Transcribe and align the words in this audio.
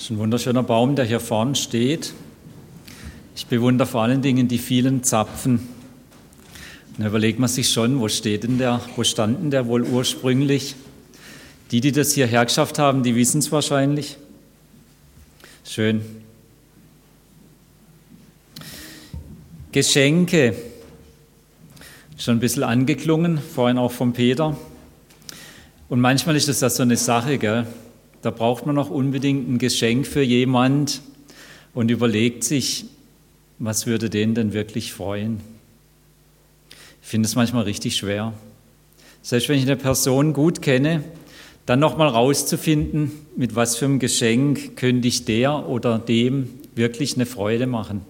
Das 0.00 0.06
ist 0.06 0.12
ein 0.12 0.18
wunderschöner 0.18 0.62
Baum, 0.62 0.96
der 0.96 1.04
hier 1.04 1.20
vorne 1.20 1.54
steht. 1.54 2.14
Ich 3.36 3.48
bewundere 3.48 3.86
vor 3.86 4.00
allen 4.00 4.22
Dingen 4.22 4.48
die 4.48 4.56
vielen 4.56 5.04
Zapfen. 5.04 5.68
Da 6.96 7.08
überlegt 7.08 7.38
man 7.38 7.50
sich 7.50 7.68
schon, 7.68 8.00
wo 8.00 8.08
steht 8.08 8.44
denn 8.44 8.56
der, 8.56 8.80
wo 8.96 9.04
standen 9.04 9.50
der 9.50 9.66
wohl 9.66 9.82
ursprünglich? 9.82 10.74
Die, 11.70 11.82
die 11.82 11.92
das 11.92 12.14
hierher 12.14 12.46
geschafft 12.46 12.78
haben, 12.78 13.02
die 13.02 13.14
wissen 13.14 13.40
es 13.40 13.52
wahrscheinlich. 13.52 14.16
Schön. 15.64 16.00
Geschenke. 19.70 20.54
Schon 22.16 22.38
ein 22.38 22.40
bisschen 22.40 22.62
angeklungen, 22.62 23.36
vorhin 23.36 23.76
auch 23.76 23.92
vom 23.92 24.14
Peter. 24.14 24.56
Und 25.90 26.00
manchmal 26.00 26.36
ist 26.36 26.48
das 26.48 26.62
ja 26.62 26.70
so 26.70 26.84
eine 26.84 26.96
Sache, 26.96 27.36
gell? 27.36 27.66
Da 28.22 28.30
braucht 28.30 28.66
man 28.66 28.74
noch 28.74 28.90
unbedingt 28.90 29.48
ein 29.48 29.58
Geschenk 29.58 30.06
für 30.06 30.22
jemand 30.22 31.00
und 31.72 31.90
überlegt 31.90 32.44
sich, 32.44 32.84
was 33.58 33.86
würde 33.86 34.10
den 34.10 34.34
denn 34.34 34.52
wirklich 34.52 34.92
freuen? 34.92 35.40
Ich 37.02 37.08
finde 37.08 37.26
es 37.26 37.34
manchmal 37.34 37.64
richtig 37.64 37.96
schwer. 37.96 38.32
Selbst 39.22 39.48
wenn 39.48 39.58
ich 39.58 39.64
eine 39.64 39.76
Person 39.76 40.32
gut 40.32 40.62
kenne, 40.62 41.02
dann 41.66 41.78
nochmal 41.78 42.08
rauszufinden, 42.08 43.12
mit 43.36 43.54
was 43.54 43.76
für 43.76 43.84
einem 43.84 43.98
Geschenk 43.98 44.76
könnte 44.76 45.08
ich 45.08 45.24
der 45.24 45.68
oder 45.68 45.98
dem 45.98 46.50
wirklich 46.74 47.14
eine 47.14 47.26
Freude 47.26 47.66
machen. 47.66 48.02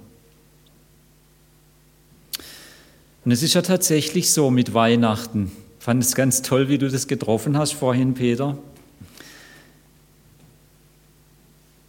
Und 3.25 3.33
es 3.33 3.43
ist 3.43 3.55
ja 3.55 3.63
tatsächlich 3.63 4.33
so 4.33 4.51
mit 4.51 4.73
Weihnachten. 4.73 5.53
Ich 5.79 5.85
fand 5.85 6.03
es 6.03 6.15
ganz 6.15 6.43
toll, 6.43 6.69
wie 6.69 6.79
du 6.79 6.89
das 6.89 7.07
getroffen 7.07 7.59
hast 7.59 7.73
vorhin, 7.73 8.15
Peter. 8.15 8.57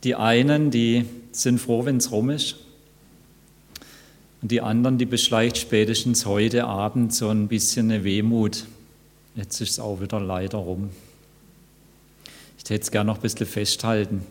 Die 0.04 0.16
einen, 0.16 0.72
die 0.72 1.06
sind 1.32 1.60
froh, 1.60 1.86
wenn 1.86 1.98
es 1.98 2.12
rum 2.12 2.30
ist. 2.30 2.58
Und 4.42 4.52
die 4.52 4.62
anderen, 4.62 4.98
die 4.98 5.06
beschleicht 5.06 5.58
spätestens 5.58 6.26
heute 6.26 6.66
Abend 6.66 7.14
so 7.14 7.30
ein 7.30 7.48
bisschen 7.48 7.92
eine 7.92 8.04
Wehmut. 8.04 8.66
Jetzt 9.36 9.62
ist 9.62 9.72
es 9.72 9.80
auch 9.80 10.02
wieder 10.02 10.20
leider 10.20 10.58
rum. 10.58 10.90
Ich 12.58 12.70
hätte 12.70 12.82
es 12.82 12.92
gerne 12.92 13.08
noch 13.08 13.18
ein 13.18 13.22
bisschen 13.22 13.46
festhalten. 13.46 14.26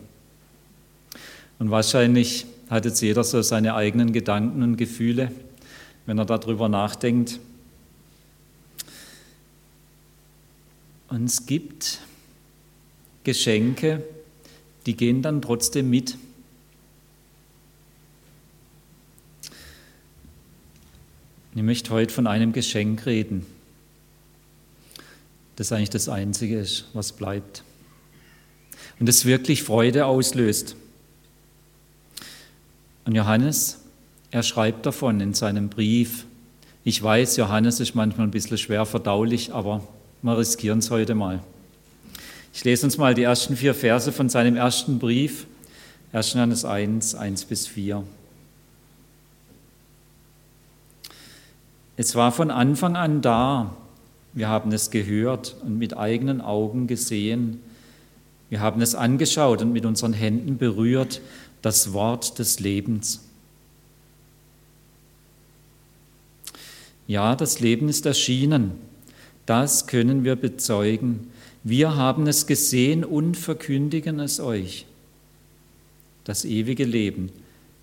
Und 1.59 1.71
wahrscheinlich 1.71 2.45
hat 2.69 2.85
jetzt 2.85 3.01
jeder 3.01 3.23
so 3.23 3.41
seine 3.41 3.75
eigenen 3.75 4.11
Gedanken 4.13 4.63
und 4.63 4.77
Gefühle, 4.77 5.31
wenn 6.05 6.17
er 6.17 6.25
darüber 6.25 6.67
nachdenkt. 6.67 7.39
Und 11.09 11.25
es 11.25 11.45
gibt 11.45 11.99
Geschenke, 13.23 14.03
die 14.85 14.95
gehen 14.95 15.21
dann 15.21 15.41
trotzdem 15.41 15.89
mit. 15.89 16.17
Ich 21.53 21.63
möchte 21.63 21.91
heute 21.91 22.13
von 22.13 22.27
einem 22.27 22.53
Geschenk 22.53 23.05
reden, 23.05 23.45
das 25.57 25.71
eigentlich 25.71 25.89
das 25.89 26.07
Einzige 26.07 26.59
ist, 26.59 26.85
was 26.93 27.11
bleibt. 27.11 27.63
Und 28.99 29.09
das 29.09 29.25
wirklich 29.25 29.63
Freude 29.63 30.05
auslöst. 30.05 30.75
Und 33.05 33.15
Johannes, 33.15 33.79
er 34.31 34.43
schreibt 34.43 34.85
davon 34.85 35.19
in 35.19 35.33
seinem 35.33 35.69
Brief. 35.69 36.25
Ich 36.83 37.01
weiß, 37.01 37.35
Johannes 37.37 37.79
ist 37.79 37.95
manchmal 37.95 38.27
ein 38.27 38.31
bisschen 38.31 38.57
schwer 38.57 38.85
verdaulich, 38.85 39.53
aber 39.53 39.85
wir 40.21 40.37
riskieren 40.37 40.79
es 40.79 40.89
heute 40.89 41.15
mal. 41.15 41.43
Ich 42.53 42.65
lese 42.65 42.85
uns 42.85 42.97
mal 42.97 43.13
die 43.13 43.23
ersten 43.23 43.55
vier 43.55 43.73
Verse 43.73 44.11
von 44.11 44.27
seinem 44.27 44.57
ersten 44.57 44.99
Brief, 44.99 45.47
1. 46.11 46.33
Johannes 46.33 46.65
1, 46.65 47.15
1 47.15 47.45
bis 47.45 47.65
4. 47.67 48.03
Es 51.95 52.15
war 52.15 52.33
von 52.33 52.51
Anfang 52.51 52.97
an 52.97 53.21
da. 53.21 53.77
Wir 54.33 54.49
haben 54.49 54.71
es 54.73 54.91
gehört 54.91 55.55
und 55.63 55.77
mit 55.77 55.95
eigenen 55.95 56.41
Augen 56.41 56.87
gesehen. 56.87 57.61
Wir 58.49 58.59
haben 58.59 58.81
es 58.81 58.95
angeschaut 58.95 59.61
und 59.61 59.71
mit 59.71 59.85
unseren 59.85 60.13
Händen 60.13 60.57
berührt, 60.57 61.21
das 61.61 61.93
Wort 61.93 62.37
des 62.37 62.59
Lebens. 62.59 63.21
Ja, 67.07 67.35
das 67.37 67.61
Leben 67.61 67.87
ist 67.87 68.05
erschienen. 68.05 68.71
Das 69.45 69.87
können 69.87 70.25
wir 70.25 70.35
bezeugen. 70.35 71.30
Wir 71.63 71.95
haben 71.95 72.25
es 72.27 72.47
gesehen 72.47 73.03
und 73.03 73.37
verkündigen 73.37 74.19
es 74.19 74.39
euch. 74.39 74.85
Das 76.23 76.45
ewige 76.45 76.85
Leben, 76.85 77.31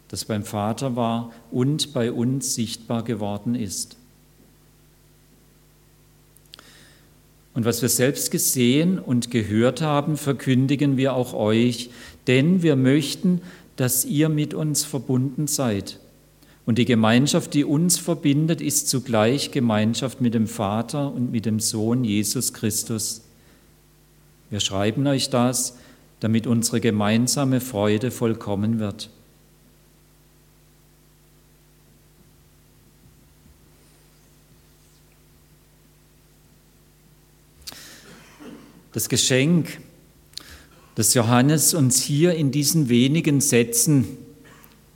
das 0.09 0.25
beim 0.25 0.44
Vater 0.44 0.97
war 0.97 1.33
und 1.50 1.93
bei 1.93 2.11
uns 2.11 2.55
sichtbar 2.55 3.05
geworden 3.05 3.55
ist. 3.55 3.97
Und 7.55 7.65
was 7.65 7.83
wir 7.83 7.89
selbst 7.89 8.31
gesehen 8.31 8.99
und 8.99 9.31
gehört 9.31 9.81
haben, 9.83 10.16
verkündigen 10.16 10.97
wir 10.97 11.15
auch 11.15 11.34
euch, 11.34 11.91
denn 12.27 12.62
wir 12.62 12.77
möchten, 12.77 13.41
dass 13.75 14.05
ihr 14.05 14.28
mit 14.28 14.55
uns 14.55 14.84
verbunden 14.84 15.47
seid. 15.47 15.99
Und 16.66 16.78
die 16.78 16.84
Gemeinschaft, 16.84 17.55
die 17.55 17.65
uns 17.65 17.99
verbindet, 17.99 18.60
ist 18.60 18.89
zugleich 18.89 19.50
Gemeinschaft 19.50 20.21
mit 20.21 20.34
dem 20.34 20.47
Vater 20.47 21.12
und 21.12 21.33
mit 21.33 21.47
dem 21.47 21.60
Sohn 21.60 22.05
Jesus 22.05 22.53
Christus. 22.53 23.22
Wir 24.50 24.60
schreiben 24.60 25.06
euch 25.06 25.31
das, 25.31 25.76
damit 26.20 26.47
unsere 26.47 26.81
gemeinsame 26.81 27.60
Freude 27.60 28.10
vollkommen 28.10 28.78
wird. 28.78 29.10
Das 38.92 39.09
Geschenk, 39.09 39.81
das 40.94 41.15
Johannes 41.15 41.75
uns 41.75 42.03
hier 42.03 42.34
in 42.34 42.50
diesen 42.50 42.88
wenigen 42.88 43.41
Sätzen, 43.41 44.09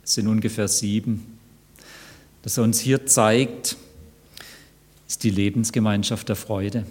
es 0.03 0.15
sind 0.15 0.27
ungefähr 0.27 0.67
sieben, 0.67 1.37
das 2.41 2.57
er 2.57 2.63
uns 2.63 2.79
hier 2.79 3.05
zeigt, 3.05 3.77
ist 5.07 5.23
die 5.23 5.29
Lebensgemeinschaft 5.29 6.27
der 6.27 6.35
Freude. 6.35 6.85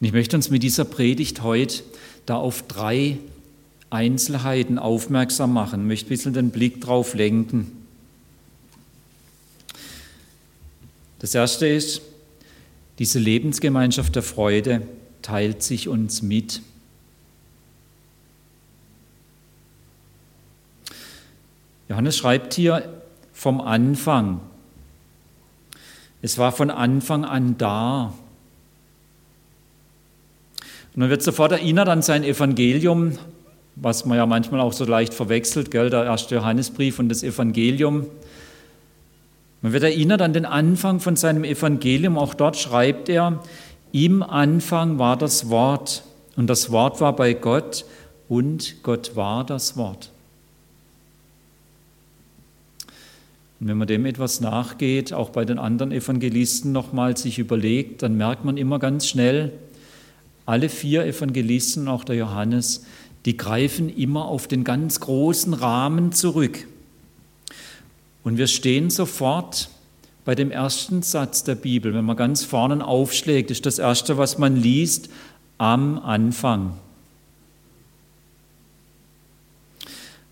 Und 0.00 0.06
ich 0.06 0.12
möchte 0.12 0.36
uns 0.36 0.50
mit 0.50 0.62
dieser 0.62 0.84
Predigt 0.84 1.42
heute 1.42 1.82
da 2.26 2.36
auf 2.36 2.62
drei 2.66 3.18
Einzelheiten 3.88 4.78
aufmerksam 4.78 5.52
machen, 5.52 5.82
ich 5.82 5.86
möchte 5.86 6.06
ein 6.06 6.08
bisschen 6.08 6.32
den 6.34 6.50
Blick 6.50 6.80
drauf 6.80 7.14
lenken. 7.14 7.72
Das 11.18 11.34
erste 11.34 11.66
ist, 11.66 12.02
diese 12.98 13.18
Lebensgemeinschaft 13.18 14.14
der 14.14 14.22
Freude 14.22 14.82
teilt 15.22 15.62
sich 15.62 15.88
uns 15.88 16.22
mit. 16.22 16.62
Johannes 21.88 22.16
schreibt 22.16 22.54
hier 22.54 23.02
vom 23.32 23.60
Anfang. 23.60 24.40
Es 26.20 26.38
war 26.38 26.52
von 26.52 26.70
Anfang 26.70 27.24
an 27.24 27.56
da. 27.58 28.12
Und 30.96 31.00
man 31.00 31.10
wird 31.10 31.22
sofort 31.22 31.52
erinnert 31.52 31.90
an 31.90 32.00
sein 32.00 32.24
Evangelium, 32.24 33.18
was 33.74 34.06
man 34.06 34.16
ja 34.16 34.24
manchmal 34.24 34.60
auch 34.60 34.72
so 34.72 34.86
leicht 34.86 35.12
verwechselt, 35.12 35.70
gell, 35.70 35.90
der 35.90 36.04
erste 36.04 36.36
Johannesbrief 36.36 36.98
und 36.98 37.10
das 37.10 37.22
Evangelium. 37.22 38.06
Man 39.60 39.74
wird 39.74 39.82
erinnert 39.82 40.22
an 40.22 40.32
den 40.32 40.46
Anfang 40.46 41.00
von 41.00 41.14
seinem 41.14 41.44
Evangelium, 41.44 42.16
auch 42.16 42.32
dort 42.32 42.56
schreibt 42.56 43.10
er, 43.10 43.42
im 43.92 44.22
Anfang 44.22 44.98
war 44.98 45.18
das 45.18 45.50
Wort 45.50 46.02
und 46.34 46.46
das 46.48 46.72
Wort 46.72 46.98
war 47.02 47.14
bei 47.14 47.34
Gott 47.34 47.84
und 48.30 48.82
Gott 48.82 49.16
war 49.16 49.44
das 49.44 49.76
Wort. 49.76 50.10
Und 53.60 53.68
wenn 53.68 53.76
man 53.76 53.88
dem 53.88 54.06
etwas 54.06 54.40
nachgeht, 54.40 55.12
auch 55.12 55.28
bei 55.28 55.44
den 55.44 55.58
anderen 55.58 55.92
Evangelisten 55.92 56.72
nochmal 56.72 57.18
sich 57.18 57.38
überlegt, 57.38 58.02
dann 58.02 58.16
merkt 58.16 58.46
man 58.46 58.56
immer 58.56 58.78
ganz 58.78 59.06
schnell, 59.06 59.52
alle 60.46 60.68
vier 60.68 61.04
Evangelisten, 61.04 61.88
auch 61.88 62.04
der 62.04 62.16
Johannes, 62.16 62.84
die 63.24 63.36
greifen 63.36 63.88
immer 63.88 64.26
auf 64.26 64.46
den 64.46 64.62
ganz 64.64 65.00
großen 65.00 65.52
Rahmen 65.52 66.12
zurück. 66.12 66.66
Und 68.22 68.38
wir 68.38 68.46
stehen 68.46 68.88
sofort 68.88 69.68
bei 70.24 70.34
dem 70.34 70.50
ersten 70.50 71.02
Satz 71.02 71.44
der 71.44 71.56
Bibel, 71.56 71.94
wenn 71.94 72.04
man 72.04 72.16
ganz 72.16 72.42
vorne 72.42 72.84
aufschlägt, 72.84 73.50
ist 73.50 73.66
das 73.66 73.78
erste, 73.78 74.16
was 74.16 74.38
man 74.38 74.56
liest, 74.56 75.10
am 75.58 75.98
Anfang. 75.98 76.76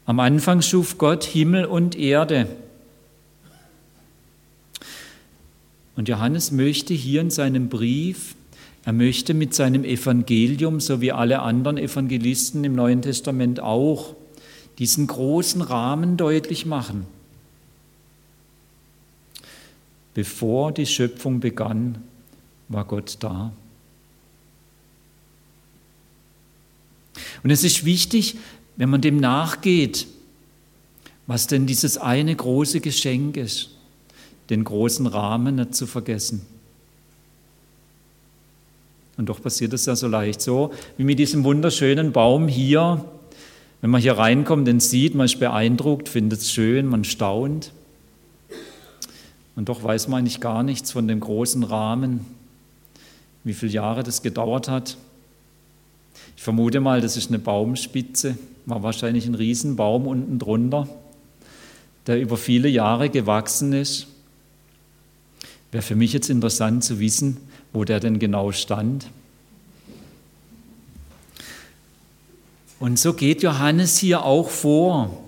Am 0.07 0.21
Anfang 0.21 0.63
schuf 0.63 0.99
Gott 0.99 1.25
Himmel 1.25 1.65
und 1.65 1.97
Erde. 1.97 2.49
Und 5.97 6.09
Johannes 6.09 6.51
möchte 6.51 6.93
hier 6.93 7.21
in 7.21 7.31
seinem 7.31 7.69
Brief 7.69 8.35
Er 8.85 8.93
möchte 8.93 9.33
mit 9.33 9.55
seinem 9.55 9.85
Evangelium, 9.85 10.79
so 10.79 11.01
wie 11.01 11.13
alle 11.13 11.41
anderen 11.41 11.79
Evangelisten 11.79 12.65
im 12.65 12.75
Neuen 12.75 13.01
Testament 13.01 13.61
auch, 13.61 14.15
diesen 14.79 15.07
großen 15.07 15.63
Rahmen 15.63 16.17
deutlich 16.17 16.67
machen. 16.67 17.07
Bevor 20.13 20.73
die 20.73 20.87
Schöpfung 20.87 21.41
begann, 21.41 22.03
war 22.69 22.85
Gott 22.85 23.17
da. 23.21 23.53
Und 27.43 27.51
es 27.51 27.65
ist 27.65 27.85
wichtig, 27.85 28.37
wenn 28.77 28.91
man 28.91 29.01
dem 29.01 29.17
nachgeht, 29.19 30.07
was 31.27 31.47
denn 31.47 31.67
dieses 31.67 31.97
eine 31.97 32.35
große 32.35 32.81
Geschenk 32.81 33.37
ist, 33.37 33.71
den 34.51 34.65
großen 34.65 35.07
Rahmen 35.07 35.57
nicht 35.57 35.75
zu 35.75 35.87
vergessen. 35.87 36.43
Und 39.17 39.29
doch 39.29 39.41
passiert 39.41 39.73
es 39.73 39.87
ja 39.87 39.95
so 39.95 40.09
leicht, 40.09 40.41
so 40.41 40.73
wie 40.97 41.05
mit 41.05 41.19
diesem 41.19 41.45
wunderschönen 41.45 42.13
Baum 42.13 42.49
hier. 42.49 43.05
Wenn 43.81 43.91
man 43.91 44.01
hier 44.01 44.19
reinkommt, 44.19 44.67
den 44.67 44.81
sieht, 44.81 45.15
man 45.15 45.27
ist 45.27 45.39
beeindruckt, 45.39 46.09
findet 46.09 46.41
es 46.41 46.51
schön, 46.51 46.87
man 46.87 47.05
staunt. 47.05 47.71
Und 49.57 49.69
doch 49.69 49.85
weiß 49.85 50.09
man 50.09 50.21
eigentlich 50.21 50.41
gar 50.41 50.63
nichts 50.63 50.91
von 50.91 51.07
dem 51.07 51.21
großen 51.21 51.63
Rahmen, 51.63 52.27
wie 53.45 53.55
viele 53.55 53.73
Jahre 53.73 54.03
das 54.03 54.23
gedauert 54.23 54.69
hat. 54.69 54.97
Ich 56.37 56.43
vermute 56.43 56.81
mal, 56.81 57.01
das 57.01 57.17
ist 57.17 57.29
eine 57.29 57.39
Baumspitze, 57.39 58.37
war 58.67 58.83
wahrscheinlich 58.83 59.27
ein 59.27 59.35
Riesenbaum 59.35 60.07
unten 60.07 60.39
drunter, 60.39 60.89
der 62.07 62.21
über 62.21 62.37
viele 62.37 62.69
Jahre 62.69 63.11
gewachsen 63.11 63.73
ist. 63.73 64.09
Wäre 65.71 65.83
für 65.83 65.97
mich 65.97 66.13
jetzt 66.13 66.31
interessant 66.31 66.83
zu 66.83 66.99
wissen, 66.99 67.37
wo 67.75 67.85
der 67.85 68.01
denn 68.01 68.19
genau 68.19 68.53
stand. 68.53 69.09
Und 72.79 72.99
so 72.99 73.13
geht 73.13 73.43
Johannes 73.43 73.99
hier 73.99 74.25
auch 74.25 74.49
vor. 74.49 75.23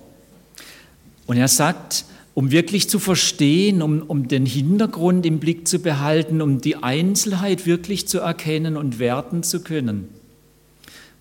Und 1.26 1.36
er 1.36 1.48
sagt, 1.48 2.04
um 2.34 2.50
wirklich 2.52 2.88
zu 2.88 2.98
verstehen, 2.98 3.82
um, 3.82 4.02
um 4.02 4.28
den 4.28 4.46
Hintergrund 4.46 5.26
im 5.26 5.40
Blick 5.40 5.66
zu 5.66 5.80
behalten, 5.80 6.40
um 6.40 6.60
die 6.60 6.76
Einzelheit 6.76 7.66
wirklich 7.66 8.06
zu 8.06 8.20
erkennen 8.20 8.76
und 8.76 8.98
werten 8.98 9.42
zu 9.42 9.64
können, 9.64 10.08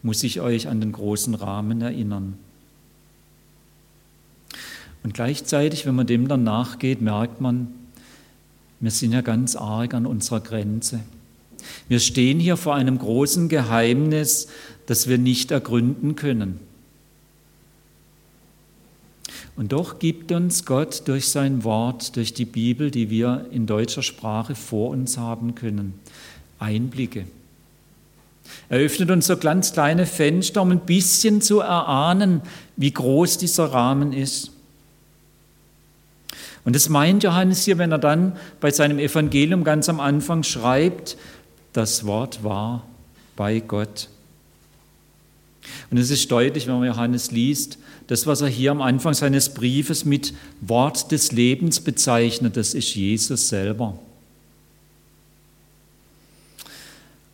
muss 0.04 0.24
ich 0.24 0.42
euch 0.42 0.68
an 0.68 0.80
den 0.80 0.92
großen 0.92 1.34
Rahmen 1.34 1.82
erinnern. 1.82 2.38
Und 5.04 5.14
gleichzeitig, 5.14 5.86
wenn 5.86 5.96
man 5.96 6.06
dem 6.06 6.28
dann 6.28 6.44
nachgeht, 6.44 7.02
merkt 7.02 7.42
man, 7.42 7.74
wir 8.80 8.92
sind 8.92 9.14
ja 9.14 9.22
ganz 9.22 9.56
arg 9.56 9.94
an 9.94 10.06
unserer 10.06 10.42
Grenze. 10.42 11.00
Wir 11.88 12.00
stehen 12.00 12.40
hier 12.40 12.58
vor 12.58 12.76
einem 12.76 12.98
großen 12.98 13.50
Geheimnis, 13.50 14.48
das 14.86 15.08
wir 15.08 15.18
nicht 15.18 15.52
ergründen 15.52 16.16
können. 16.16 16.60
Und 19.56 19.72
doch 19.72 20.00
gibt 20.00 20.32
uns 20.32 20.66
Gott 20.66 21.04
durch 21.08 21.30
sein 21.30 21.64
Wort, 21.64 22.16
durch 22.18 22.34
die 22.34 22.46
Bibel, 22.46 22.92
die 22.92 23.10
wir 23.10 23.48
in 23.52 23.66
deutscher 23.66 24.04
Sprache 24.04 24.54
vor 24.54 24.90
uns 24.90 25.18
haben 25.18 25.56
können, 25.56 25.94
Einblicke. 26.60 27.26
Er 28.70 28.80
öffnet 28.80 29.12
uns 29.12 29.28
so 29.28 29.38
ganz 29.38 29.74
kleine 29.74 30.06
Fenster, 30.06 30.62
um 30.62 30.72
ein 30.72 30.82
bisschen 30.82 31.42
zu 31.42 31.62
erahnen, 31.62 32.42
wie 32.76 32.92
groß 32.92 33.38
dieser 33.38 33.66
Rahmen 33.66 34.14
ist. 34.14 34.52
Und 36.66 36.76
das 36.76 36.90
meint 36.90 37.24
Johannes 37.24 37.64
hier, 37.64 37.78
wenn 37.78 37.92
er 37.92 38.00
dann 38.00 38.36
bei 38.60 38.72
seinem 38.72 39.00
Evangelium 39.00 39.64
ganz 39.64 39.88
am 39.88 40.00
Anfang 40.00 40.44
schreibt, 40.44 41.16
das 41.74 42.06
Wort 42.06 42.44
war 42.44 42.86
bei 43.36 43.60
Gott. 43.60 44.10
Und 45.92 45.98
es 45.98 46.10
ist 46.10 46.30
deutlich, 46.32 46.68
wenn 46.68 46.80
man 46.80 46.88
Johannes 46.88 47.32
liest, 47.32 47.78
das, 48.08 48.28
was 48.28 48.42
er 48.42 48.48
hier 48.48 48.72
am 48.72 48.82
Anfang 48.82 49.14
seines 49.14 49.50
Briefes 49.50 50.06
mit 50.06 50.34
Wort 50.62 51.12
des 51.12 51.32
Lebens 51.32 51.80
bezeichnet, 51.80 52.58
das 52.58 52.74
ist 52.74 52.94
Jesus 52.96 53.50
selber. 53.50 53.98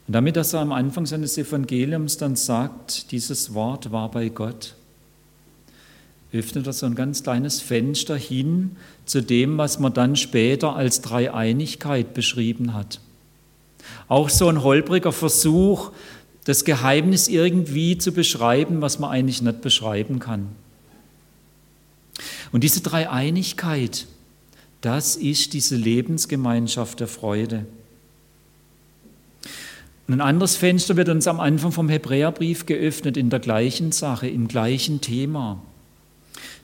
Und 0.08 0.14
damit, 0.14 0.36
dass 0.36 0.54
er 0.54 0.60
am 0.60 0.72
Anfang 0.72 1.06
seines 1.06 1.38
Evangeliums 1.38 2.18
dann 2.18 2.36
sagt, 2.36 3.12
dieses 3.12 3.54
Wort 3.54 3.92
war 3.92 4.12
bei 4.12 4.30
Gott, 4.30 4.76
öffnet 6.34 6.68
er 6.68 6.74
so 6.74 6.86
ein 6.86 6.96
ganz 6.96 7.24
kleines 7.24 7.60
Fenster 7.62 8.16
hin 8.16 8.78
zu 9.06 9.22
dem, 9.22 9.58
was 9.58 9.80
man 9.80 9.94
dann 9.94 10.16
später 10.16 10.76
als 10.76 11.02
Dreieinigkeit 11.02 12.14
beschrieben 12.14 12.74
hat. 12.74 13.02
Auch 14.08 14.30
so 14.30 14.48
ein 14.48 14.64
holpriger 14.64 15.12
Versuch, 15.12 15.92
das 16.46 16.64
Geheimnis 16.66 17.28
irgendwie 17.28 17.98
zu 17.98 18.12
beschreiben, 18.12 18.82
was 18.82 19.00
man 19.00 19.12
eigentlich 19.12 19.42
nicht 19.42 19.62
beschreiben 19.62 20.20
kann. 20.20 20.48
Und 22.52 22.64
diese 22.64 22.82
Dreieinigkeit, 22.82 24.08
das 24.82 25.16
ist 25.16 25.54
diese 25.54 25.76
Lebensgemeinschaft 25.76 27.00
der 27.00 27.08
Freude. 27.08 27.66
Und 30.08 30.16
ein 30.16 30.22
anderes 30.22 30.56
Fenster 30.56 30.98
wird 30.98 31.10
uns 31.10 31.28
am 31.28 31.40
Anfang 31.40 31.72
vom 31.72 31.88
Hebräerbrief 31.88 32.66
geöffnet 32.66 33.16
in 33.18 33.30
der 33.30 33.40
gleichen 33.40 33.92
Sache, 33.92 34.28
im 34.28 34.48
gleichen 34.48 35.00
Thema. 35.00 35.62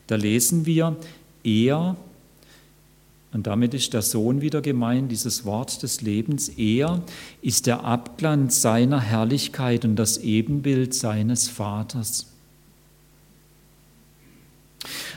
Da 0.08 0.16
lesen 0.16 0.66
wir, 0.66 0.96
er, 1.44 1.96
und 3.34 3.46
damit 3.46 3.74
ist 3.74 3.94
der 3.94 4.02
Sohn 4.02 4.42
wieder 4.42 4.62
gemeint, 4.62 5.12
dieses 5.12 5.46
Wort 5.46 5.84
des 5.84 6.02
Lebens, 6.02 6.50
er 6.50 7.02
ist 7.42 7.68
der 7.68 7.84
Abglanz 7.84 8.62
seiner 8.62 9.02
Herrlichkeit 9.02 9.86
und 9.86 9.98
das 9.98 10.18
Ebenbild 10.18 10.94
seines 10.94 11.50
Vaters. 11.50 12.28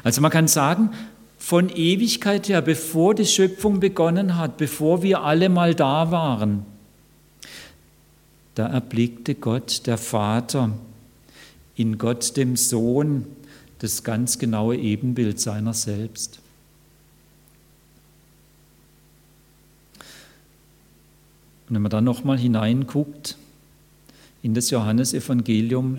Also 0.02 0.20
man 0.20 0.30
kann 0.30 0.48
sagen, 0.48 0.90
von 1.38 1.68
Ewigkeit 1.68 2.48
her, 2.48 2.62
bevor 2.62 3.14
die 3.14 3.26
Schöpfung 3.26 3.80
begonnen 3.80 4.36
hat, 4.36 4.56
bevor 4.56 5.02
wir 5.02 5.22
alle 5.22 5.48
mal 5.48 5.74
da 5.74 6.10
waren, 6.10 6.66
da 8.54 8.66
erblickte 8.66 9.34
Gott, 9.34 9.86
der 9.86 9.96
Vater, 9.96 10.70
in 11.76 11.96
Gott, 11.96 12.36
dem 12.36 12.56
Sohn, 12.56 13.24
das 13.80 14.04
ganz 14.04 14.38
genaue 14.38 14.76
Ebenbild 14.76 15.40
seiner 15.40 15.74
selbst. 15.74 16.40
Und 21.68 21.74
wenn 21.74 21.82
man 21.82 21.90
dann 21.90 22.04
nochmal 22.04 22.38
hineinguckt 22.38 23.36
in 24.42 24.54
das 24.54 24.70
Johannesevangelium, 24.70 25.98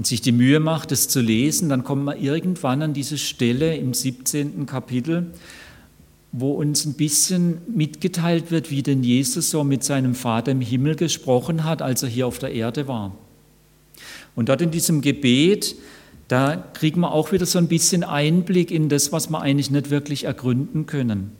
und 0.00 0.06
sich 0.06 0.22
die 0.22 0.32
Mühe 0.32 0.60
macht, 0.60 0.92
es 0.92 1.08
zu 1.08 1.20
lesen, 1.20 1.68
dann 1.68 1.84
kommt 1.84 2.06
man 2.06 2.18
irgendwann 2.18 2.80
an 2.80 2.94
diese 2.94 3.18
Stelle 3.18 3.76
im 3.76 3.92
17. 3.92 4.64
Kapitel, 4.64 5.26
wo 6.32 6.52
uns 6.52 6.86
ein 6.86 6.94
bisschen 6.94 7.58
mitgeteilt 7.68 8.50
wird, 8.50 8.70
wie 8.70 8.82
denn 8.82 9.02
Jesus 9.02 9.50
so 9.50 9.62
mit 9.62 9.84
seinem 9.84 10.14
Vater 10.14 10.52
im 10.52 10.62
Himmel 10.62 10.96
gesprochen 10.96 11.64
hat, 11.64 11.82
als 11.82 12.02
er 12.02 12.08
hier 12.08 12.26
auf 12.26 12.38
der 12.38 12.50
Erde 12.50 12.88
war. 12.88 13.14
Und 14.34 14.48
dort 14.48 14.62
in 14.62 14.70
diesem 14.70 15.02
Gebet, 15.02 15.76
da 16.30 16.56
kriegen 16.74 17.00
wir 17.00 17.10
auch 17.10 17.32
wieder 17.32 17.44
so 17.44 17.58
ein 17.58 17.66
bisschen 17.66 18.04
Einblick 18.04 18.70
in 18.70 18.88
das, 18.88 19.10
was 19.10 19.30
wir 19.30 19.40
eigentlich 19.40 19.72
nicht 19.72 19.90
wirklich 19.90 20.24
ergründen 20.24 20.86
können. 20.86 21.32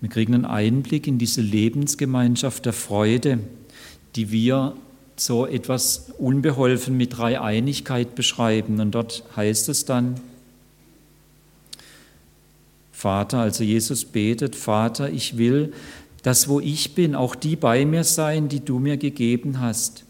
Wir 0.00 0.08
kriegen 0.08 0.32
einen 0.32 0.46
Einblick 0.46 1.06
in 1.06 1.18
diese 1.18 1.42
Lebensgemeinschaft 1.42 2.64
der 2.64 2.72
Freude, 2.72 3.40
die 4.16 4.32
wir 4.32 4.74
so 5.16 5.44
etwas 5.44 6.12
unbeholfen 6.16 6.96
mit 6.96 7.18
Dreieinigkeit 7.18 8.14
beschreiben. 8.14 8.80
Und 8.80 8.92
dort 8.92 9.22
heißt 9.36 9.68
es 9.68 9.84
dann, 9.84 10.18
Vater, 12.90 13.40
also 13.40 13.64
Jesus 13.64 14.06
betet, 14.06 14.56
Vater, 14.56 15.10
ich 15.10 15.36
will, 15.36 15.74
dass 16.22 16.48
wo 16.48 16.58
ich 16.58 16.94
bin, 16.94 17.14
auch 17.14 17.34
die 17.34 17.56
bei 17.56 17.84
mir 17.84 18.04
sein, 18.04 18.48
die 18.48 18.60
du 18.60 18.78
mir 18.78 18.96
gegeben 18.96 19.60
hast. 19.60 20.04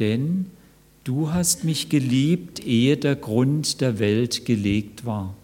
Denn 0.00 0.46
du 1.04 1.32
hast 1.32 1.64
mich 1.64 1.88
geliebt, 1.88 2.64
ehe 2.64 2.96
der 2.96 3.16
Grund 3.16 3.80
der 3.80 3.98
Welt 3.98 4.44
gelegt 4.44 5.04
war. 5.04 5.34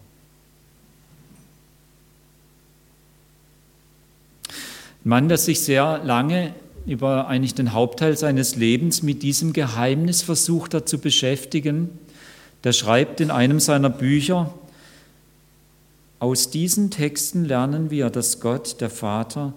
Ein 5.05 5.09
Mann, 5.09 5.29
der 5.29 5.37
sich 5.37 5.61
sehr 5.61 6.01
lange 6.03 6.53
über 6.85 7.27
eigentlich 7.27 7.55
den 7.55 7.73
Hauptteil 7.73 8.17
seines 8.17 8.55
Lebens 8.55 9.03
mit 9.03 9.23
diesem 9.23 9.53
Geheimnis 9.53 10.21
versucht 10.21 10.73
hat 10.73 10.89
zu 10.89 10.99
beschäftigen. 10.99 11.89
Der 12.63 12.73
schreibt 12.73 13.21
in 13.21 13.31
einem 13.31 13.59
seiner 13.59 13.89
Bücher, 13.89 14.53
aus 16.19 16.49
diesen 16.49 16.91
Texten 16.91 17.45
lernen 17.45 17.91
wir, 17.91 18.09
dass 18.09 18.41
Gott, 18.41 18.81
der 18.81 18.89
Vater, 18.89 19.53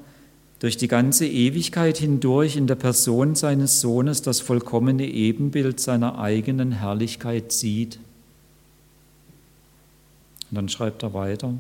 durch 0.63 0.77
die 0.77 0.87
ganze 0.87 1.27
Ewigkeit 1.27 1.99
hindurch 1.99 2.55
in 2.55 2.69
der 2.69 2.77
Person 2.77 3.35
seines 3.35 3.81
Sohnes 3.81 4.23
das 4.23 4.39
vollkommene 4.39 5.09
Ebenbild 5.09 5.81
seiner 5.81 6.21
eigenen 6.21 6.71
Herrlichkeit 6.71 7.51
sieht. 7.51 7.99
Und 10.49 10.55
dann 10.55 10.69
schreibt 10.69 11.03
er 11.03 11.15
weiter. 11.15 11.53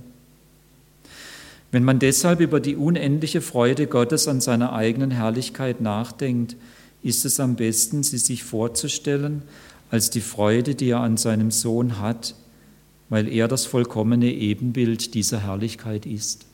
Wenn 1.73 1.82
man 1.82 1.99
deshalb 1.99 2.38
über 2.38 2.61
die 2.61 2.76
unendliche 2.76 3.40
Freude 3.40 3.88
Gottes 3.88 4.28
an 4.28 4.40
seiner 4.40 4.73
eigenen 4.73 5.11
Herrlichkeit 5.11 5.80
nachdenkt, 5.80 6.54
ist 7.02 7.25
es 7.25 7.40
am 7.40 7.56
besten, 7.56 8.04
sie 8.04 8.18
sich 8.18 8.44
vorzustellen 8.44 9.42
als 9.90 10.11
die 10.11 10.21
Freude, 10.21 10.76
die 10.76 10.90
er 10.90 11.00
an 11.00 11.16
seinem 11.16 11.50
Sohn 11.50 11.99
hat, 11.99 12.37
weil 13.09 13.26
er 13.26 13.49
das 13.49 13.66
vollkommene 13.66 14.32
Ebenbild 14.32 15.14
dieser 15.14 15.40
Herrlichkeit 15.40 16.06
ist. 16.06 16.47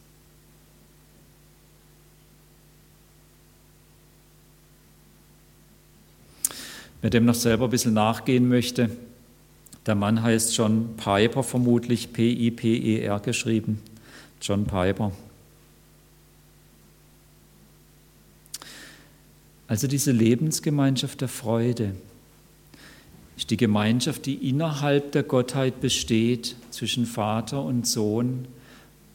Wer 7.01 7.11
dem 7.11 7.25
noch 7.25 7.35
selber 7.35 7.65
ein 7.67 7.71
bisschen 7.71 7.95
nachgehen 7.95 8.49
möchte, 8.49 8.91
der 9.87 9.95
Mann 9.95 10.23
heißt 10.23 10.57
John 10.57 10.97
Piper, 10.97 11.43
vermutlich 11.43 12.13
P-I-P-E-R 12.13 13.21
geschrieben. 13.21 13.81
John 14.43 14.65
Piper. 14.65 15.13
Also 19.67 19.87
diese 19.87 20.13
Lebensgemeinschaft 20.13 21.21
der 21.21 21.29
Freude 21.29 21.95
ist 23.37 23.51
die 23.51 23.57
Gemeinschaft, 23.57 24.27
die 24.27 24.49
innerhalb 24.49 25.13
der 25.13 25.23
Gottheit 25.23 25.81
besteht, 25.81 26.57
zwischen 26.71 27.07
Vater 27.07 27.63
und 27.63 27.87
Sohn 27.87 28.49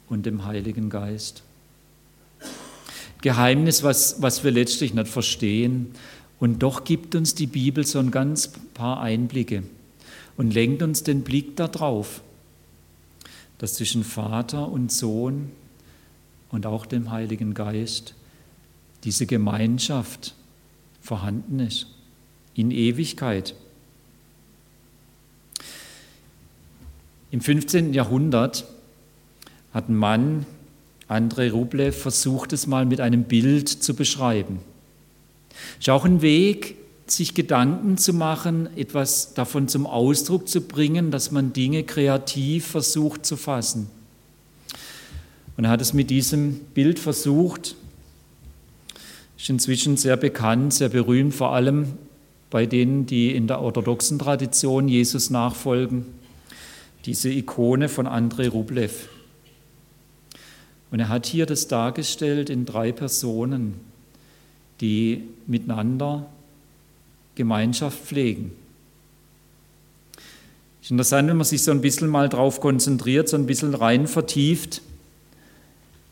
und 0.08 0.26
dem 0.26 0.46
Heiligen 0.46 0.90
Geist. 0.90 1.42
Geheimnis, 3.20 3.82
was, 3.82 4.22
was 4.22 4.44
wir 4.44 4.50
letztlich 4.50 4.94
nicht 4.94 5.08
verstehen. 5.08 5.92
Und 6.40 6.62
doch 6.62 6.84
gibt 6.84 7.14
uns 7.14 7.34
die 7.34 7.46
Bibel 7.46 7.86
so 7.86 7.98
ein 7.98 8.10
ganz 8.10 8.48
paar 8.74 9.00
Einblicke 9.00 9.62
und 10.36 10.52
lenkt 10.52 10.82
uns 10.82 11.02
den 11.02 11.22
Blick 11.22 11.56
darauf, 11.56 12.22
dass 13.58 13.74
zwischen 13.74 14.04
Vater 14.04 14.68
und 14.68 14.92
Sohn 14.92 15.50
und 16.50 16.66
auch 16.66 16.86
dem 16.86 17.10
Heiligen 17.10 17.54
Geist 17.54 18.14
diese 19.04 19.26
Gemeinschaft 19.26 20.34
vorhanden 21.00 21.60
ist, 21.60 21.86
in 22.54 22.70
Ewigkeit. 22.70 23.54
Im 27.30 27.40
15. 27.40 27.92
Jahrhundert 27.92 28.64
hat 29.72 29.88
ein 29.88 29.96
Mann, 29.96 30.46
Andrei 31.08 31.50
Rublev, 31.50 32.00
versucht 32.00 32.52
es 32.52 32.66
mal 32.66 32.86
mit 32.86 33.00
einem 33.00 33.24
Bild 33.24 33.68
zu 33.68 33.94
beschreiben. 33.94 34.60
Ist 35.78 35.90
auch 35.90 36.04
ein 36.04 36.22
Weg, 36.22 36.76
sich 37.06 37.34
Gedanken 37.34 37.98
zu 37.98 38.12
machen, 38.12 38.68
etwas 38.76 39.34
davon 39.34 39.68
zum 39.68 39.86
Ausdruck 39.86 40.48
zu 40.48 40.62
bringen, 40.62 41.10
dass 41.10 41.30
man 41.30 41.52
Dinge 41.52 41.84
kreativ 41.84 42.66
versucht 42.66 43.26
zu 43.26 43.36
fassen. 43.36 43.88
Und 45.56 45.64
er 45.64 45.70
hat 45.70 45.82
es 45.82 45.92
mit 45.92 46.10
diesem 46.10 46.60
Bild 46.74 46.98
versucht, 46.98 47.76
ist 49.36 49.50
inzwischen 49.50 49.96
sehr 49.96 50.16
bekannt, 50.16 50.72
sehr 50.72 50.88
berühmt, 50.88 51.34
vor 51.34 51.52
allem 51.52 51.92
bei 52.50 52.66
denen, 52.66 53.06
die 53.06 53.34
in 53.34 53.46
der 53.46 53.60
orthodoxen 53.60 54.18
Tradition 54.18 54.88
Jesus 54.88 55.28
nachfolgen, 55.30 56.06
diese 57.04 57.28
Ikone 57.28 57.88
von 57.88 58.06
Andrei 58.06 58.48
Rublev. 58.48 59.08
Und 60.90 61.00
er 61.00 61.08
hat 61.08 61.26
hier 61.26 61.46
das 61.46 61.68
dargestellt 61.68 62.48
in 62.50 62.64
drei 62.64 62.92
Personen, 62.92 63.74
die 64.80 65.22
miteinander 65.46 66.26
Gemeinschaft 67.34 67.98
pflegen. 67.98 68.52
Es 70.80 70.88
ist 70.88 70.90
interessant, 70.90 71.28
wenn 71.28 71.36
man 71.36 71.46
sich 71.46 71.62
so 71.62 71.70
ein 71.70 71.80
bisschen 71.80 72.08
mal 72.08 72.28
drauf 72.28 72.60
konzentriert, 72.60 73.28
so 73.28 73.36
ein 73.36 73.46
bisschen 73.46 73.74
rein 73.74 74.06
vertieft, 74.06 74.82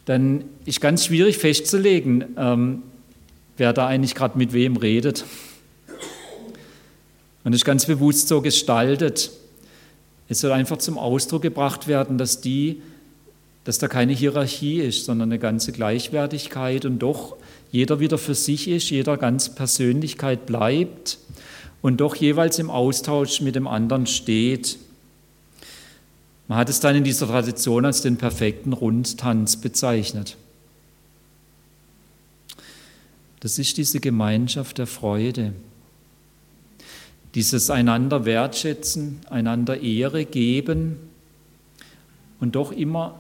dann 0.07 0.45
ist 0.65 0.81
ganz 0.81 1.05
schwierig 1.05 1.39
festzulegen, 1.39 2.25
ähm, 2.37 2.83
wer 3.57 3.73
da 3.73 3.87
eigentlich 3.87 4.15
gerade 4.15 4.39
mit 4.39 4.53
wem 4.53 4.77
redet. 4.77 5.25
Und 7.45 7.55
ist 7.55 7.65
ganz 7.65 7.87
bewusst 7.87 8.29
so 8.29 8.41
gestaltet. 8.41 9.31
Es 10.29 10.41
soll 10.41 10.53
einfach 10.53 10.79
zum 10.79 10.97
Ausdruck 10.97 11.43
gebracht 11.43 11.87
werden, 11.87 12.17
dass 12.17 12.41
die, 12.41 12.81
dass 13.65 13.79
da 13.79 13.89
keine 13.89 14.13
Hierarchie 14.13 14.81
ist, 14.81 15.05
sondern 15.05 15.29
eine 15.29 15.39
ganze 15.39 15.73
Gleichwertigkeit 15.73 16.85
und 16.85 17.01
doch 17.01 17.37
jeder 17.73 18.01
wieder 18.01 18.19
für 18.19 18.35
sich 18.35 18.69
ist, 18.69 18.91
jeder 18.91 19.17
ganz 19.17 19.49
Persönlichkeit 19.49 20.47
bleibt 20.47 21.19
und 21.81 22.01
doch 22.01 22.15
jeweils 22.15 22.59
im 22.59 22.71
Austausch 22.71 23.41
mit 23.41 23.57
dem 23.57 23.67
anderen 23.67 24.07
steht. 24.07 24.79
Man 26.49 26.59
hat 26.59 26.69
es 26.69 26.81
dann 26.81 26.97
in 26.97 27.03
dieser 27.03 27.27
Tradition 27.27 27.87
als 27.87 28.03
den 28.03 28.19
perfekten 28.19 28.75
Rundtanz 28.75 29.57
bezeichnet. 29.57 30.37
Das 33.41 33.59
ist 33.59 33.79
diese 33.79 34.01
Gemeinschaft 34.01 34.77
der 34.77 34.87
Freude, 34.87 35.55
dieses 37.35 37.71
einander 37.71 38.27
wertschätzen, 38.27 39.21
einander 39.31 39.81
Ehre 39.81 40.27
geben 40.27 40.99
und 42.39 42.55
doch 42.55 42.71
immer 42.71 43.19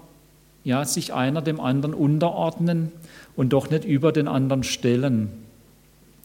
ja, 0.65 0.85
sich 0.85 1.13
einer 1.13 1.43
dem 1.43 1.61
anderen 1.61 1.95
unterordnen 1.95 2.93
und 3.37 3.53
doch 3.53 3.71
nicht 3.71 3.85
über 3.85 4.13
den 4.13 4.29
anderen 4.29 4.63
stellen. 4.63 5.31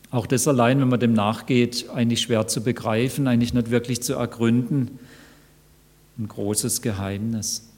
Auch 0.10 0.26
das 0.26 0.48
allein, 0.48 0.80
wenn 0.80 0.88
man 0.88 1.00
dem 1.00 1.14
nachgeht, 1.14 1.90
eigentlich 1.94 2.22
schwer 2.22 2.48
zu 2.48 2.62
begreifen, 2.62 3.28
eigentlich 3.28 3.54
nicht 3.54 3.72
wirklich 3.72 4.02
zu 4.02 4.14
ergründen. 4.14 5.00
Ein 6.18 6.28
großes 6.28 6.82
Geheimnis. 6.82 7.70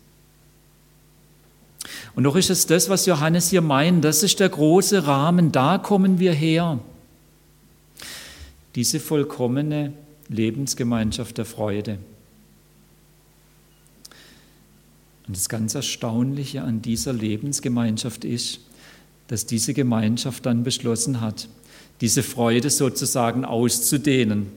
Und 2.15 2.23
doch 2.23 2.35
ist 2.35 2.49
es 2.49 2.65
das, 2.65 2.89
was 2.89 3.05
Johannes 3.05 3.49
hier 3.49 3.61
meint, 3.61 4.03
das 4.03 4.23
ist 4.23 4.39
der 4.39 4.49
große 4.49 5.07
Rahmen, 5.07 5.51
da 5.51 5.77
kommen 5.77 6.19
wir 6.19 6.33
her. 6.33 6.79
Diese 8.75 8.99
vollkommene 8.99 9.93
Lebensgemeinschaft 10.27 11.37
der 11.37 11.45
Freude. 11.45 11.97
Und 15.29 15.37
das 15.37 15.47
ganz 15.47 15.75
Erstaunliche 15.75 16.63
an 16.63 16.81
dieser 16.81 17.13
Lebensgemeinschaft 17.13 18.25
ist, 18.25 18.61
dass 19.27 19.45
diese 19.45 19.75
Gemeinschaft 19.75 20.43
dann 20.47 20.63
beschlossen 20.63 21.21
hat, 21.21 21.47
diese 22.01 22.23
Freude 22.23 22.71
sozusagen 22.71 23.45
auszudehnen. 23.45 24.47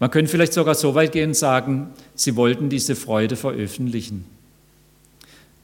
Man 0.00 0.10
könnte 0.10 0.32
vielleicht 0.32 0.52
sogar 0.52 0.74
so 0.74 0.96
weit 0.96 1.12
gehen 1.12 1.28
und 1.28 1.34
sagen, 1.34 1.90
sie 2.16 2.34
wollten 2.34 2.68
diese 2.68 2.96
Freude 2.96 3.36
veröffentlichen. 3.36 4.24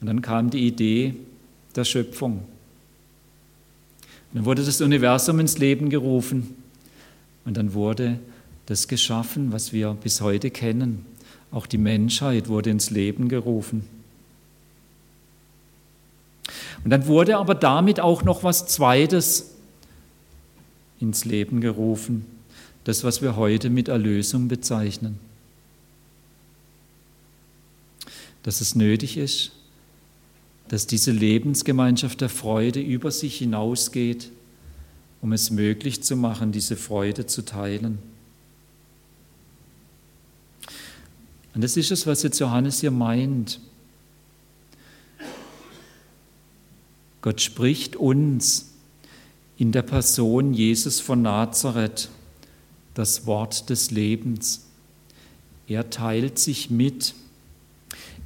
Und 0.01 0.07
dann 0.07 0.23
kam 0.23 0.49
die 0.49 0.65
Idee 0.65 1.17
der 1.75 1.83
Schöpfung. 1.83 2.45
Dann 4.33 4.45
wurde 4.45 4.63
das 4.63 4.81
Universum 4.81 5.41
ins 5.41 5.59
Leben 5.59 5.91
gerufen 5.91 6.55
und 7.45 7.57
dann 7.57 7.75
wurde 7.75 8.21
das 8.67 8.87
geschaffen, 8.87 9.51
was 9.51 9.73
wir 9.73 9.95
bis 9.95 10.21
heute 10.21 10.53
kennen. 10.53 11.05
Auch 11.51 11.67
die 11.67 11.79
Menschheit 11.79 12.47
wurde 12.47 12.71
ins 12.71 12.91
Leben 12.91 13.29
gerufen. 13.29 13.89
Und 16.85 16.91
dann 16.91 17.07
wurde 17.07 17.39
aber 17.39 17.55
damit 17.55 17.99
auch 17.99 18.23
noch 18.23 18.45
was 18.45 18.67
Zweites 18.67 19.55
ins 21.01 21.25
Leben 21.25 21.61
gerufen, 21.61 22.27
das, 22.85 23.03
was 23.03 23.23
wir 23.23 23.37
heute 23.37 23.71
mit 23.71 23.89
Erlösung 23.89 24.49
bezeichnen. 24.49 25.19
Dass 28.43 28.61
es 28.61 28.75
nötig 28.75 29.17
ist, 29.17 29.53
dass 30.69 30.87
diese 30.87 31.11
Lebensgemeinschaft 31.11 32.21
der 32.21 32.29
Freude 32.29 32.81
über 32.81 33.11
sich 33.11 33.39
hinausgeht, 33.39 34.31
um 35.23 35.33
es 35.33 35.51
möglich 35.51 36.03
zu 36.03 36.17
machen, 36.17 36.53
diese 36.53 36.77
Freude 36.77 37.27
zu 37.27 37.47
teilen. 37.47 37.99
Und 41.55 41.63
das 41.65 41.79
ist 41.79 41.91
es, 41.91 42.07
was 42.07 42.23
jetzt 42.23 42.41
Johannes 42.41 42.81
hier 42.81 42.91
meint. 42.91 43.61
Gott 47.25 47.41
spricht 47.41 47.97
uns 47.97 48.75
in 49.57 49.73
der 49.73 49.81
Person 49.81 50.53
Jesus 50.53 51.01
von 51.01 51.23
Nazareth 51.23 52.11
das 52.93 53.25
Wort 53.25 53.71
des 53.71 53.91
Lebens. 53.91 54.67
Er 55.67 55.89
teilt 55.89 56.39
sich 56.39 56.69
mit, 56.69 57.15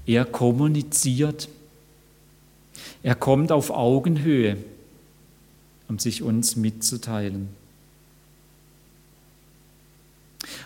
er 0.05 0.25
kommuniziert, 0.25 1.49
er 3.05 3.15
kommt 3.15 3.53
auf 3.53 3.71
Augenhöhe, 3.71 4.57
um 5.87 6.01
sich 6.01 6.25
uns 6.25 6.57
mitzuteilen. 6.57 7.51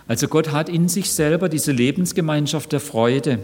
Also 0.09 0.27
Gott 0.27 0.53
hat 0.53 0.71
in 0.71 0.89
sich 0.89 1.13
selber 1.13 1.51
diese 1.51 1.73
Lebensgemeinschaft 1.73 2.73
der 2.73 2.81
Freude. 2.81 3.41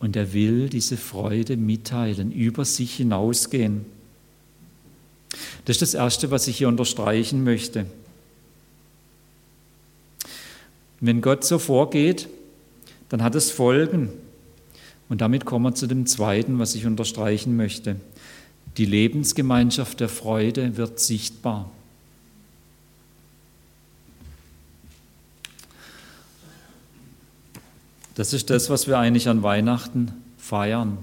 Und 0.00 0.16
er 0.16 0.32
will 0.32 0.68
diese 0.68 0.96
Freude 0.96 1.56
mitteilen, 1.56 2.30
über 2.32 2.64
sich 2.64 2.94
hinausgehen. 2.94 3.84
Das 5.64 5.76
ist 5.76 5.82
das 5.82 5.94
Erste, 5.94 6.30
was 6.30 6.46
ich 6.46 6.58
hier 6.58 6.68
unterstreichen 6.68 7.44
möchte. 7.44 7.86
Wenn 11.00 11.20
Gott 11.20 11.44
so 11.44 11.58
vorgeht, 11.58 12.28
dann 13.08 13.22
hat 13.22 13.34
es 13.34 13.50
Folgen. 13.50 14.10
Und 15.08 15.20
damit 15.20 15.44
kommen 15.44 15.64
wir 15.64 15.74
zu 15.74 15.86
dem 15.86 16.06
Zweiten, 16.06 16.58
was 16.58 16.74
ich 16.74 16.86
unterstreichen 16.86 17.56
möchte. 17.56 17.96
Die 18.76 18.84
Lebensgemeinschaft 18.84 20.00
der 20.00 20.08
Freude 20.08 20.76
wird 20.76 21.00
sichtbar. 21.00 21.70
Das 28.18 28.32
ist 28.32 28.50
das, 28.50 28.68
was 28.68 28.88
wir 28.88 28.98
eigentlich 28.98 29.28
an 29.28 29.44
Weihnachten 29.44 30.10
feiern. 30.38 30.98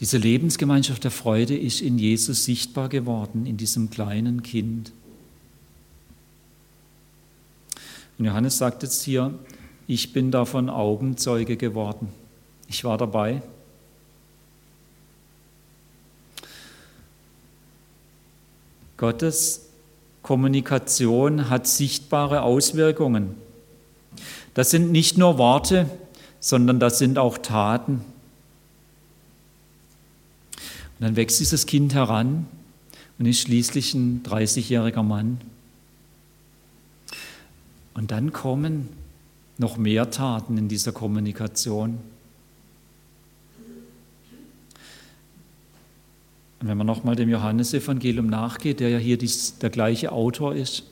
Diese 0.00 0.18
Lebensgemeinschaft 0.18 1.04
der 1.04 1.12
Freude 1.12 1.56
ist 1.56 1.80
in 1.80 1.96
Jesus 1.96 2.44
sichtbar 2.44 2.88
geworden, 2.88 3.46
in 3.46 3.56
diesem 3.56 3.88
kleinen 3.88 4.42
Kind. 4.42 4.90
Und 8.18 8.24
Johannes 8.24 8.58
sagt 8.58 8.82
jetzt 8.82 9.00
hier, 9.04 9.32
ich 9.86 10.12
bin 10.12 10.32
davon 10.32 10.70
Augenzeuge 10.70 11.56
geworden. 11.56 12.08
Ich 12.66 12.82
war 12.82 12.98
dabei. 12.98 13.42
Gottes 18.96 19.68
Kommunikation 20.22 21.48
hat 21.48 21.68
sichtbare 21.68 22.42
Auswirkungen. 22.42 23.36
Das 24.60 24.68
sind 24.68 24.92
nicht 24.92 25.16
nur 25.16 25.38
Worte, 25.38 25.88
sondern 26.38 26.78
das 26.80 26.98
sind 26.98 27.16
auch 27.16 27.38
Taten. 27.38 28.04
Und 30.52 30.98
dann 30.98 31.16
wächst 31.16 31.40
dieses 31.40 31.64
Kind 31.64 31.94
heran 31.94 32.46
und 33.18 33.24
ist 33.24 33.40
schließlich 33.40 33.94
ein 33.94 34.22
30-jähriger 34.22 35.02
Mann. 35.02 35.40
Und 37.94 38.10
dann 38.10 38.34
kommen 38.34 38.90
noch 39.56 39.78
mehr 39.78 40.10
Taten 40.10 40.58
in 40.58 40.68
dieser 40.68 40.92
Kommunikation. 40.92 41.98
Und 46.60 46.68
wenn 46.68 46.76
man 46.76 46.86
nochmal 46.86 47.16
dem 47.16 47.30
Johannesevangelium 47.30 48.26
nachgeht, 48.26 48.80
der 48.80 48.90
ja 48.90 48.98
hier 48.98 49.16
der 49.16 49.70
gleiche 49.70 50.12
Autor 50.12 50.54
ist, 50.54 50.89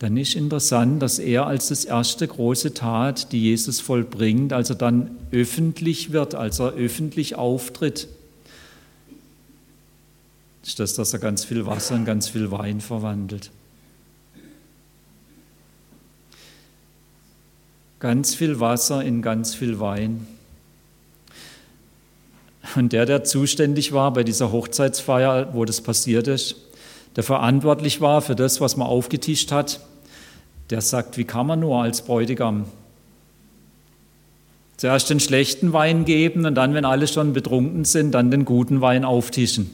dann 0.00 0.16
ist 0.16 0.34
interessant, 0.34 1.02
dass 1.02 1.18
er 1.18 1.46
als 1.46 1.68
das 1.68 1.84
erste 1.84 2.26
große 2.26 2.72
Tat, 2.72 3.32
die 3.32 3.42
Jesus 3.42 3.80
vollbringt, 3.80 4.54
als 4.54 4.70
er 4.70 4.76
dann 4.76 5.10
öffentlich 5.30 6.10
wird, 6.10 6.34
als 6.34 6.58
er 6.58 6.72
öffentlich 6.72 7.34
auftritt, 7.34 8.08
ist 10.64 10.80
das, 10.80 10.94
dass 10.94 11.12
er 11.12 11.18
ganz 11.18 11.44
viel 11.44 11.66
Wasser 11.66 11.96
in 11.96 12.06
ganz 12.06 12.28
viel 12.28 12.50
Wein 12.50 12.80
verwandelt. 12.80 13.50
Ganz 17.98 18.34
viel 18.34 18.58
Wasser 18.58 19.04
in 19.04 19.20
ganz 19.20 19.54
viel 19.54 19.80
Wein. 19.80 20.26
Und 22.74 22.94
der, 22.94 23.04
der 23.04 23.24
zuständig 23.24 23.92
war 23.92 24.14
bei 24.14 24.24
dieser 24.24 24.50
Hochzeitsfeier, 24.50 25.52
wo 25.52 25.66
das 25.66 25.82
passiert 25.82 26.26
ist, 26.26 26.56
der 27.16 27.24
verantwortlich 27.24 28.00
war 28.00 28.22
für 28.22 28.36
das, 28.36 28.60
was 28.60 28.76
man 28.76 28.86
aufgetischt 28.86 29.52
hat, 29.52 29.80
der 30.70 30.80
sagt, 30.80 31.16
wie 31.16 31.24
kann 31.24 31.46
man 31.46 31.60
nur 31.60 31.82
als 31.82 32.02
Bräutigam 32.02 32.66
zuerst 34.80 35.10
den 35.10 35.20
schlechten 35.20 35.74
Wein 35.74 36.06
geben 36.06 36.46
und 36.46 36.54
dann, 36.54 36.72
wenn 36.72 36.86
alle 36.86 37.06
schon 37.06 37.34
betrunken 37.34 37.84
sind, 37.84 38.12
dann 38.12 38.30
den 38.30 38.46
guten 38.46 38.80
Wein 38.80 39.04
auftischen. 39.04 39.70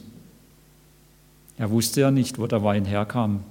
Er 1.57 1.71
wusste 1.71 2.01
ja 2.01 2.11
nicht, 2.11 2.39
wo 2.39 2.45
der 2.45 2.61
Wein 2.61 2.83
herkam. 2.83 3.41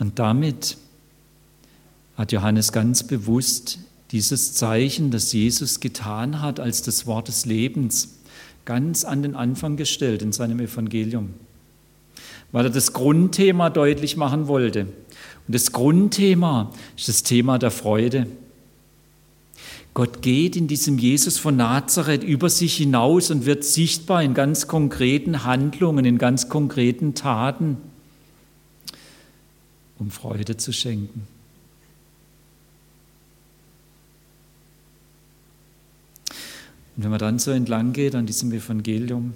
Und 0.00 0.18
damit 0.18 0.78
hat 2.16 2.32
Johannes 2.32 2.72
ganz 2.72 3.04
bewusst 3.04 3.78
dieses 4.10 4.54
Zeichen, 4.54 5.12
das 5.12 5.32
Jesus 5.32 5.78
getan 5.78 6.42
hat 6.42 6.58
als 6.58 6.82
das 6.82 7.06
Wort 7.06 7.28
des 7.28 7.46
Lebens, 7.46 8.18
ganz 8.64 9.04
an 9.04 9.22
den 9.22 9.34
Anfang 9.34 9.76
gestellt 9.76 10.22
in 10.22 10.32
seinem 10.32 10.60
Evangelium, 10.60 11.30
weil 12.52 12.66
er 12.66 12.70
das 12.70 12.92
Grundthema 12.92 13.70
deutlich 13.70 14.16
machen 14.16 14.48
wollte. 14.48 14.82
Und 14.82 15.54
das 15.54 15.72
Grundthema 15.72 16.72
ist 16.96 17.08
das 17.08 17.22
Thema 17.22 17.58
der 17.58 17.70
Freude. 17.70 18.26
Gott 19.94 20.22
geht 20.22 20.56
in 20.56 20.68
diesem 20.68 20.96
Jesus 20.96 21.38
von 21.38 21.56
Nazareth 21.56 22.24
über 22.24 22.48
sich 22.48 22.76
hinaus 22.76 23.30
und 23.30 23.44
wird 23.44 23.64
sichtbar 23.64 24.22
in 24.22 24.32
ganz 24.32 24.66
konkreten 24.66 25.44
Handlungen, 25.44 26.06
in 26.06 26.16
ganz 26.16 26.48
konkreten 26.48 27.14
Taten, 27.14 27.76
um 29.98 30.10
Freude 30.10 30.56
zu 30.56 30.72
schenken. 30.72 31.26
Und 36.96 37.04
wenn 37.04 37.10
man 37.10 37.18
dann 37.18 37.38
so 37.38 37.50
entlang 37.50 37.92
geht 37.92 38.14
an 38.14 38.26
diesem 38.26 38.52
Evangelium, 38.52 39.34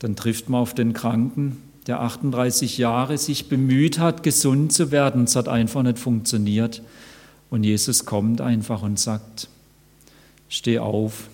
dann 0.00 0.16
trifft 0.16 0.48
man 0.48 0.60
auf 0.60 0.74
den 0.74 0.92
Kranken, 0.92 1.58
der 1.86 2.00
38 2.00 2.78
Jahre 2.78 3.18
sich 3.18 3.48
bemüht 3.48 3.98
hat, 3.98 4.22
gesund 4.22 4.72
zu 4.72 4.90
werden. 4.90 5.24
Es 5.24 5.36
hat 5.36 5.48
einfach 5.48 5.82
nicht 5.82 5.98
funktioniert. 5.98 6.82
Und 7.50 7.64
Jesus 7.64 8.06
kommt 8.06 8.40
einfach 8.40 8.82
und 8.82 8.98
sagt, 8.98 9.48
steh 10.48 10.78
auf, 10.78 11.28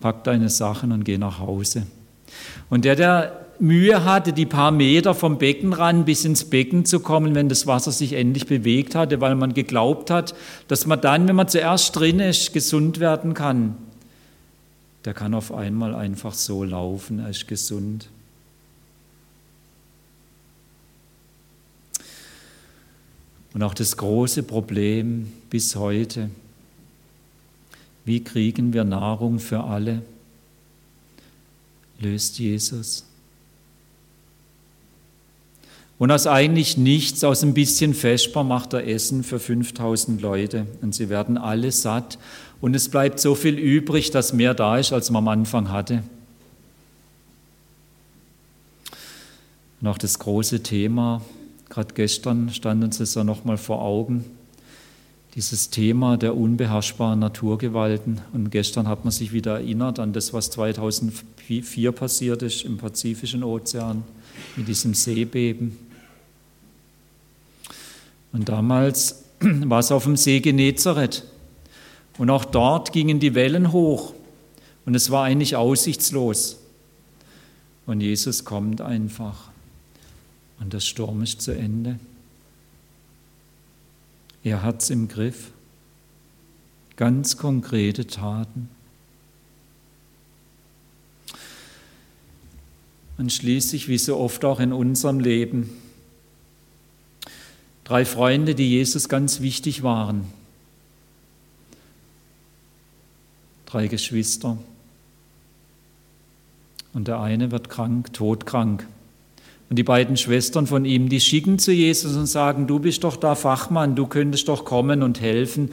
pack 0.00 0.24
deine 0.24 0.48
Sachen 0.48 0.92
und 0.92 1.04
geh 1.04 1.18
nach 1.18 1.38
Hause. 1.38 1.86
Und 2.70 2.84
der, 2.84 2.96
der 2.96 3.41
Mühe 3.58 4.04
hatte, 4.04 4.32
die 4.32 4.46
paar 4.46 4.70
Meter 4.70 5.14
vom 5.14 5.38
Beckenrand 5.38 6.06
bis 6.06 6.24
ins 6.24 6.44
Becken 6.44 6.84
zu 6.84 7.00
kommen, 7.00 7.34
wenn 7.34 7.48
das 7.48 7.66
Wasser 7.66 7.92
sich 7.92 8.14
endlich 8.14 8.46
bewegt 8.46 8.94
hatte, 8.94 9.20
weil 9.20 9.34
man 9.34 9.54
geglaubt 9.54 10.10
hat, 10.10 10.34
dass 10.68 10.86
man 10.86 11.00
dann, 11.00 11.28
wenn 11.28 11.36
man 11.36 11.48
zuerst 11.48 11.94
drin 11.96 12.20
ist, 12.20 12.52
gesund 12.52 13.00
werden 13.00 13.34
kann, 13.34 13.76
der 15.04 15.14
kann 15.14 15.34
auf 15.34 15.52
einmal 15.52 15.94
einfach 15.94 16.34
so 16.34 16.64
laufen, 16.64 17.20
er 17.20 17.30
ist 17.30 17.46
gesund. 17.48 18.08
Und 23.54 23.62
auch 23.62 23.74
das 23.74 23.96
große 23.96 24.42
Problem 24.42 25.30
bis 25.50 25.76
heute, 25.76 26.30
wie 28.04 28.24
kriegen 28.24 28.72
wir 28.72 28.84
Nahrung 28.84 29.38
für 29.38 29.64
alle, 29.64 30.02
löst 32.00 32.38
Jesus. 32.38 33.04
Und 36.02 36.10
aus 36.10 36.26
eigentlich 36.26 36.76
nichts, 36.76 37.22
aus 37.22 37.44
ein 37.44 37.54
bisschen 37.54 37.94
Vesper 37.94 38.42
macht 38.42 38.72
er 38.72 38.88
Essen 38.88 39.22
für 39.22 39.38
5000 39.38 40.20
Leute 40.20 40.66
und 40.80 40.96
sie 40.96 41.08
werden 41.08 41.38
alle 41.38 41.70
satt 41.70 42.18
und 42.60 42.74
es 42.74 42.88
bleibt 42.88 43.20
so 43.20 43.36
viel 43.36 43.56
übrig, 43.56 44.10
dass 44.10 44.32
mehr 44.32 44.52
da 44.52 44.78
ist, 44.78 44.92
als 44.92 45.12
man 45.12 45.22
am 45.22 45.28
Anfang 45.28 45.70
hatte. 45.70 46.02
Auch 49.84 49.96
das 49.96 50.18
große 50.18 50.64
Thema, 50.64 51.22
Gerade 51.68 51.94
gestern 51.94 52.50
stand 52.50 52.82
uns 52.82 52.98
das 52.98 53.14
ja 53.14 53.22
nochmal 53.22 53.56
vor 53.56 53.80
Augen, 53.80 54.24
dieses 55.36 55.70
Thema 55.70 56.16
der 56.16 56.36
unbeherrschbaren 56.36 57.20
Naturgewalten. 57.20 58.20
Und 58.32 58.50
gestern 58.50 58.88
hat 58.88 59.04
man 59.04 59.12
sich 59.12 59.32
wieder 59.32 59.60
erinnert 59.60 60.00
an 60.00 60.12
das, 60.12 60.32
was 60.32 60.50
2004 60.50 61.92
passiert 61.92 62.42
ist 62.42 62.64
im 62.64 62.78
Pazifischen 62.78 63.44
Ozean 63.44 64.02
mit 64.56 64.66
diesem 64.66 64.94
Seebeben. 64.94 65.91
Und 68.32 68.48
damals 68.48 69.24
war 69.40 69.80
es 69.80 69.92
auf 69.92 70.04
dem 70.04 70.16
See 70.16 70.40
Genezareth. 70.40 71.24
Und 72.18 72.30
auch 72.30 72.44
dort 72.44 72.92
gingen 72.92 73.20
die 73.20 73.34
Wellen 73.34 73.72
hoch. 73.72 74.14
Und 74.84 74.94
es 74.94 75.10
war 75.10 75.24
eigentlich 75.24 75.56
aussichtslos. 75.56 76.58
Und 77.86 78.00
Jesus 78.00 78.44
kommt 78.44 78.80
einfach. 78.80 79.50
Und 80.60 80.72
der 80.72 80.80
Sturm 80.80 81.22
ist 81.22 81.40
zu 81.40 81.52
Ende. 81.52 81.98
Er 84.44 84.62
hat 84.62 84.82
es 84.82 84.90
im 84.90 85.08
Griff. 85.08 85.50
Ganz 86.96 87.36
konkrete 87.36 88.06
Taten. 88.06 88.68
Und 93.18 93.32
schließlich, 93.32 93.88
wie 93.88 93.98
so 93.98 94.16
oft 94.16 94.44
auch 94.44 94.58
in 94.58 94.72
unserem 94.72 95.20
Leben, 95.20 95.70
drei 97.84 98.04
Freunde, 98.04 98.54
die 98.54 98.70
Jesus 98.70 99.08
ganz 99.08 99.40
wichtig 99.40 99.82
waren. 99.82 100.26
Drei 103.66 103.88
Geschwister. 103.88 104.58
Und 106.92 107.08
der 107.08 107.20
eine 107.20 107.50
wird 107.50 107.70
krank, 107.70 108.12
todkrank. 108.12 108.86
Und 109.70 109.76
die 109.76 109.82
beiden 109.82 110.18
Schwestern 110.18 110.66
von 110.66 110.84
ihm, 110.84 111.08
die 111.08 111.20
schicken 111.20 111.58
zu 111.58 111.72
Jesus 111.72 112.14
und 112.14 112.26
sagen, 112.26 112.66
du 112.66 112.78
bist 112.78 113.04
doch 113.04 113.16
da 113.16 113.34
Fachmann, 113.34 113.96
du 113.96 114.06
könntest 114.06 114.48
doch 114.48 114.66
kommen 114.66 115.02
und 115.02 115.22
helfen. 115.22 115.70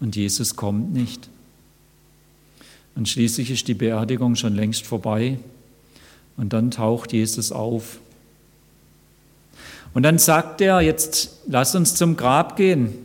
Und 0.00 0.16
Jesus 0.16 0.56
kommt 0.56 0.92
nicht. 0.92 1.30
Und 2.94 3.08
schließlich 3.08 3.50
ist 3.50 3.68
die 3.68 3.74
Beerdigung 3.74 4.36
schon 4.36 4.54
längst 4.54 4.84
vorbei. 4.84 5.38
Und 6.36 6.52
dann 6.52 6.70
taucht 6.70 7.14
Jesus 7.14 7.52
auf. 7.52 8.00
Und 9.94 10.04
dann 10.04 10.18
sagt 10.18 10.60
er, 10.60 10.80
jetzt 10.80 11.40
lass 11.46 11.74
uns 11.74 11.94
zum 11.94 12.16
Grab 12.16 12.56
gehen. 12.56 12.98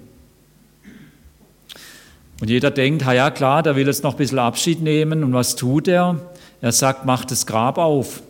Und 2.39 2.49
jeder 2.49 2.71
denkt, 2.71 3.03
ja 3.03 3.31
klar, 3.31 3.63
der 3.63 3.75
will 3.75 3.87
jetzt 3.87 4.03
noch 4.03 4.13
ein 4.13 4.17
bisschen 4.17 4.39
Abschied 4.39 4.81
nehmen. 4.81 5.23
Und 5.23 5.33
was 5.33 5.55
tut 5.55 5.87
er? 5.87 6.19
Er 6.61 6.71
sagt, 6.71 7.05
mach 7.05 7.25
das 7.25 7.45
Grab 7.45 7.77
auf. 7.77 8.21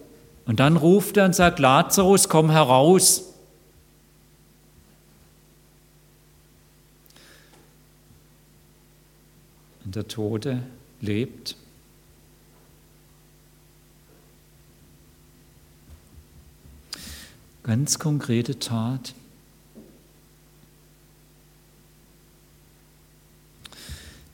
Und 0.46 0.60
dann 0.60 0.78
ruft 0.78 1.18
er 1.18 1.26
und 1.26 1.36
sagt, 1.36 1.60
Lazarus, 1.60 2.30
komm 2.30 2.50
heraus. 2.50 3.34
Und 9.84 9.96
der 9.96 10.08
Tote 10.08 10.64
lebt. 11.02 11.56
Ganz 17.68 18.00
konkrete 18.00 18.60
Tat. 18.60 19.14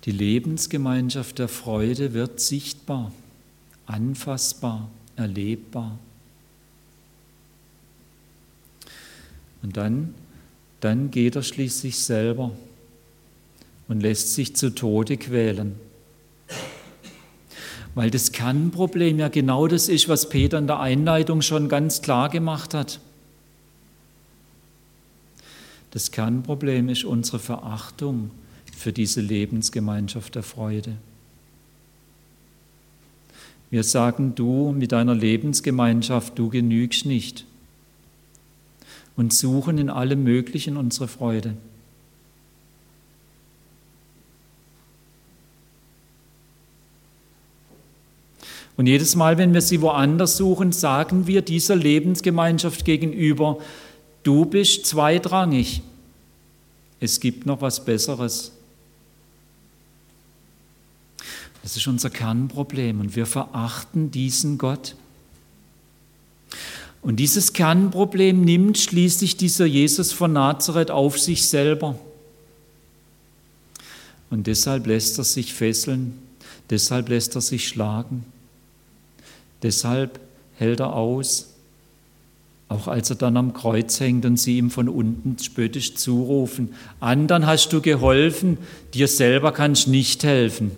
Die 0.05 0.11
Lebensgemeinschaft 0.11 1.39
der 1.39 1.47
Freude 1.47 2.13
wird 2.13 2.39
sichtbar, 2.39 3.11
anfassbar, 3.87 4.87
erlebbar. 5.15 5.97
Und 9.63 9.77
dann, 9.77 10.13
dann 10.79 11.09
geht 11.09 11.35
er 11.35 11.41
schließlich 11.41 11.97
selber 11.97 12.51
und 13.87 14.01
lässt 14.01 14.35
sich 14.35 14.55
zu 14.55 14.75
Tode 14.75 15.17
quälen. 15.17 15.75
Weil 17.95 18.11
das 18.11 18.31
Kernproblem 18.31 19.17
ja 19.17 19.29
genau 19.29 19.67
das 19.67 19.89
ist, 19.89 20.07
was 20.07 20.29
Peter 20.29 20.59
in 20.59 20.67
der 20.67 20.81
Einleitung 20.81 21.41
schon 21.41 21.67
ganz 21.67 22.03
klar 22.03 22.29
gemacht 22.29 22.75
hat. 22.75 22.99
Das 25.93 26.09
Kernproblem 26.09 26.89
ist 26.89 27.03
unsere 27.03 27.37
Verachtung 27.37 28.31
für 28.75 28.91
diese 28.91 29.21
Lebensgemeinschaft 29.21 30.33
der 30.33 30.41
Freude. 30.41 30.95
Wir 33.69 33.83
sagen, 33.83 34.33
du 34.33 34.71
mit 34.71 34.91
deiner 34.91 35.13
Lebensgemeinschaft, 35.13 36.39
du 36.39 36.49
genügst 36.49 37.05
nicht 37.05 37.45
und 39.15 39.33
suchen 39.33 39.77
in 39.77 39.91
allem 39.91 40.23
Möglichen 40.23 40.77
unsere 40.77 41.07
Freude. 41.07 41.55
Und 48.77 48.87
jedes 48.87 49.15
Mal, 49.15 49.37
wenn 49.37 49.53
wir 49.53 49.61
sie 49.61 49.81
woanders 49.81 50.37
suchen, 50.37 50.71
sagen 50.71 51.27
wir 51.27 51.43
dieser 51.43 51.75
Lebensgemeinschaft 51.75 52.83
gegenüber, 52.83 53.59
du 54.23 54.45
bist 54.45 54.85
zweitrangig. 54.85 55.81
Es 56.99 57.19
gibt 57.19 57.45
noch 57.45 57.61
was 57.61 57.83
Besseres. 57.83 58.51
Das 61.61 61.77
ist 61.77 61.87
unser 61.87 62.09
Kernproblem 62.09 62.99
und 62.99 63.15
wir 63.15 63.25
verachten 63.25 64.11
diesen 64.11 64.57
Gott. 64.57 64.95
Und 67.01 67.17
dieses 67.17 67.53
Kernproblem 67.53 68.41
nimmt 68.41 68.77
schließlich 68.77 69.35
dieser 69.35 69.65
Jesus 69.65 70.11
von 70.11 70.33
Nazareth 70.33 70.91
auf 70.91 71.19
sich 71.19 71.47
selber. 71.47 71.99
Und 74.29 74.47
deshalb 74.47 74.87
lässt 74.87 75.17
er 75.17 75.25
sich 75.25 75.53
fesseln, 75.53 76.17
deshalb 76.69 77.09
lässt 77.09 77.35
er 77.35 77.41
sich 77.41 77.67
schlagen, 77.67 78.25
deshalb 79.61 80.19
hält 80.55 80.79
er 80.79 80.93
aus, 80.93 81.52
auch 82.73 82.87
als 82.87 83.09
er 83.09 83.15
dann 83.15 83.37
am 83.37 83.53
Kreuz 83.53 83.99
hängt 83.99 84.25
und 84.25 84.37
sie 84.37 84.57
ihm 84.57 84.71
von 84.71 84.89
unten 84.89 85.37
spöttisch 85.39 85.95
zurufen, 85.95 86.73
anderen 86.99 87.45
hast 87.45 87.71
du 87.71 87.81
geholfen, 87.81 88.57
dir 88.93 89.07
selber 89.07 89.51
kannst 89.51 89.87
nicht 89.87 90.23
helfen. 90.23 90.71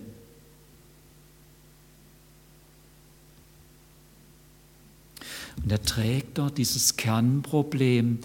Und 5.62 5.72
er 5.72 5.82
trägt 5.82 6.38
dort 6.38 6.58
dieses 6.58 6.96
Kernproblem, 6.96 8.18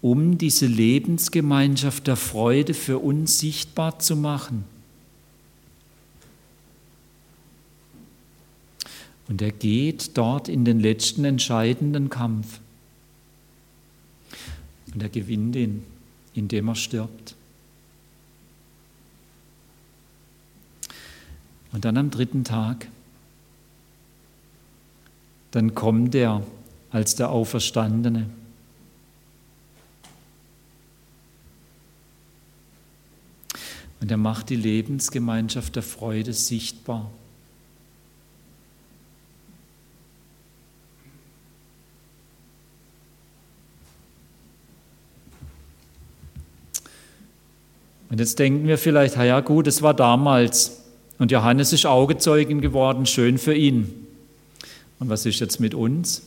um 0.00 0.38
diese 0.38 0.66
Lebensgemeinschaft 0.66 2.06
der 2.06 2.16
Freude 2.16 2.74
für 2.74 2.98
uns 2.98 3.38
sichtbar 3.38 4.00
zu 4.00 4.16
machen. 4.16 4.64
Und 9.28 9.40
er 9.40 9.52
geht 9.52 10.18
dort 10.18 10.48
in 10.48 10.64
den 10.64 10.80
letzten 10.80 11.24
entscheidenden 11.24 12.10
Kampf. 12.10 12.58
Und 14.92 15.02
er 15.02 15.08
gewinnt 15.08 15.56
ihn, 15.56 15.84
indem 16.34 16.68
er 16.68 16.74
stirbt. 16.74 17.34
Und 21.72 21.84
dann 21.84 21.96
am 21.96 22.10
dritten 22.10 22.44
Tag, 22.44 22.88
dann 25.52 25.74
kommt 25.74 26.14
er 26.14 26.42
als 26.90 27.14
der 27.14 27.30
Auferstandene. 27.30 28.28
Und 34.00 34.10
er 34.10 34.16
macht 34.16 34.50
die 34.50 34.56
Lebensgemeinschaft 34.56 35.76
der 35.76 35.82
Freude 35.82 36.32
sichtbar. 36.32 37.10
Und 48.12 48.20
jetzt 48.20 48.38
denken 48.38 48.68
wir 48.68 48.76
vielleicht, 48.76 49.16
ja 49.16 49.40
gut, 49.40 49.66
es 49.66 49.80
war 49.80 49.94
damals 49.94 50.82
und 51.18 51.32
Johannes 51.32 51.72
ist 51.72 51.86
Augezeugin 51.86 52.60
geworden, 52.60 53.06
schön 53.06 53.38
für 53.38 53.54
ihn. 53.54 54.06
Und 54.98 55.08
was 55.08 55.24
ist 55.24 55.40
jetzt 55.40 55.60
mit 55.60 55.72
uns? 55.72 56.20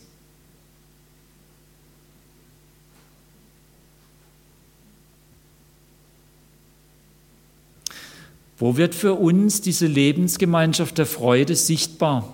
Wo 8.58 8.78
wird 8.78 8.96
für 8.96 9.14
uns 9.14 9.62
diese 9.62 9.86
Lebensgemeinschaft 9.86 10.98
der 10.98 11.06
Freude 11.06 11.56
sichtbar? 11.56 12.34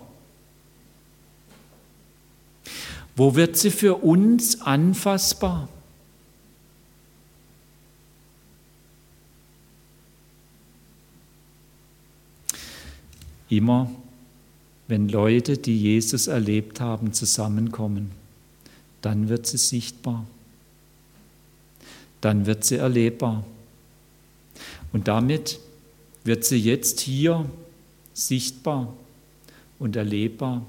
Wo 3.17 3.35
wird 3.35 3.57
sie 3.57 3.71
für 3.71 3.95
uns 3.95 4.61
anfassbar? 4.61 5.67
Immer, 13.51 13.91
wenn 14.87 15.09
Leute, 15.09 15.57
die 15.57 15.77
Jesus 15.77 16.27
erlebt 16.27 16.79
haben, 16.79 17.11
zusammenkommen, 17.11 18.11
dann 19.01 19.27
wird 19.27 19.45
sie 19.45 19.57
sichtbar. 19.57 20.25
Dann 22.21 22.45
wird 22.45 22.63
sie 22.63 22.77
erlebbar. 22.77 23.43
Und 24.93 25.09
damit 25.09 25.59
wird 26.23 26.45
sie 26.45 26.59
jetzt 26.59 27.01
hier 27.01 27.45
sichtbar 28.13 28.93
und 29.79 29.97
erlebbar. 29.97 30.65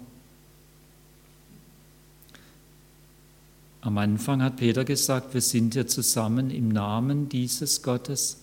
Am 3.81 3.97
Anfang 3.97 4.43
hat 4.43 4.57
Peter 4.57 4.85
gesagt, 4.85 5.35
wir 5.35 5.41
sind 5.41 5.75
hier 5.75 5.87
zusammen 5.87 6.51
im 6.51 6.69
Namen 6.69 7.29
dieses 7.29 7.81
Gottes, 7.83 8.39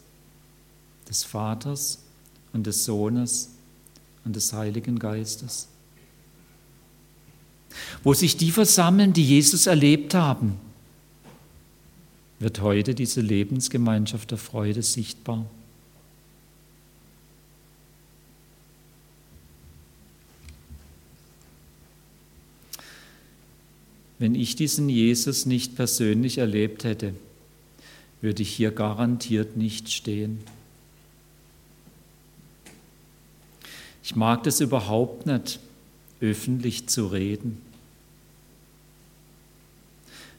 des 1.09 1.25
Vaters 1.25 1.99
und 2.53 2.67
des 2.67 2.85
Sohnes 2.85 3.49
und 4.29 4.35
des 4.35 4.53
Heiligen 4.53 4.99
Geistes. 4.99 5.67
Wo 8.03 8.13
sich 8.13 8.37
die 8.37 8.51
versammeln, 8.51 9.11
die 9.11 9.25
Jesus 9.25 9.65
erlebt 9.65 10.13
haben, 10.13 10.59
wird 12.37 12.61
heute 12.61 12.93
diese 12.93 13.21
Lebensgemeinschaft 13.21 14.29
der 14.29 14.37
Freude 14.37 14.83
sichtbar. 14.83 15.47
Wenn 24.19 24.35
ich 24.35 24.55
diesen 24.55 24.89
Jesus 24.89 25.47
nicht 25.47 25.75
persönlich 25.75 26.37
erlebt 26.37 26.83
hätte, 26.83 27.15
würde 28.21 28.43
ich 28.43 28.51
hier 28.51 28.69
garantiert 28.69 29.57
nicht 29.57 29.91
stehen. 29.91 30.43
Ich 34.03 34.15
mag 34.15 34.43
das 34.43 34.59
überhaupt 34.61 35.25
nicht, 35.25 35.59
öffentlich 36.21 36.87
zu 36.87 37.07
reden. 37.07 37.61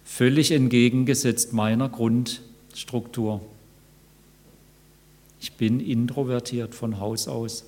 Völlig 0.04 0.50
entgegengesetzt 0.50 1.52
meiner 1.52 1.88
Grundstruktur. 1.88 3.40
Ich 5.40 5.52
bin 5.52 5.80
introvertiert 5.80 6.74
von 6.74 6.98
Haus 6.98 7.28
aus. 7.28 7.64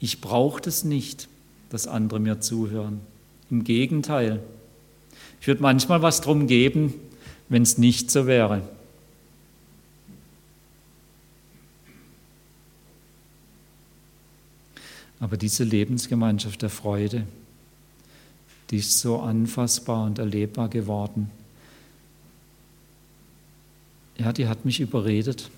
Ich 0.00 0.20
brauche 0.20 0.60
das 0.60 0.84
nicht, 0.84 1.28
dass 1.70 1.86
andere 1.86 2.20
mir 2.20 2.40
zuhören. 2.40 3.00
Im 3.50 3.64
Gegenteil, 3.64 4.42
Ich 5.40 5.46
würde 5.46 5.62
manchmal 5.62 6.00
was 6.00 6.22
drum 6.22 6.46
geben, 6.46 6.94
wenn 7.50 7.62
es 7.62 7.76
nicht 7.76 8.10
so 8.10 8.26
wäre. 8.26 8.62
Aber 15.20 15.36
diese 15.36 15.64
Lebensgemeinschaft 15.64 16.62
der 16.62 16.70
Freude, 16.70 17.26
die 18.70 18.78
ist 18.78 19.00
so 19.00 19.20
anfassbar 19.20 20.04
und 20.04 20.18
erlebbar 20.18 20.68
geworden. 20.68 21.30
Ja, 24.16 24.32
die 24.32 24.46
hat 24.46 24.64
mich 24.64 24.80
überredet. 24.80 25.50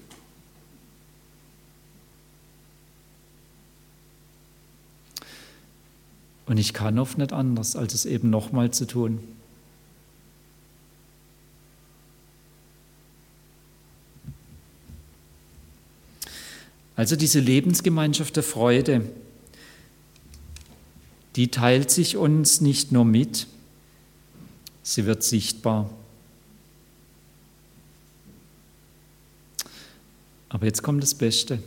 Und 6.47 6.59
ich 6.59 6.73
kann 6.73 6.99
oft 6.99 7.19
nicht 7.19 7.33
anders, 7.33 7.75
als 7.77 7.92
es 7.92 8.07
eben 8.07 8.31
nochmal 8.31 8.71
zu 8.71 8.87
tun. 8.87 9.19
Also 16.95 17.14
diese 17.14 17.40
Lebensgemeinschaft 17.40 18.37
der 18.37 18.42
Freude, 18.42 19.03
die 21.37 21.49
teilt 21.49 21.90
sich 21.90 22.16
uns 22.16 22.62
nicht 22.62 22.92
nur 22.92 23.05
mit, 23.05 23.46
sie 24.83 25.05
wird 25.05 25.22
sichtbar. 25.22 25.90
Aber 30.49 30.64
jetzt 30.64 30.83
kommt 30.83 31.03
das 31.03 31.14
Beste. 31.14 31.59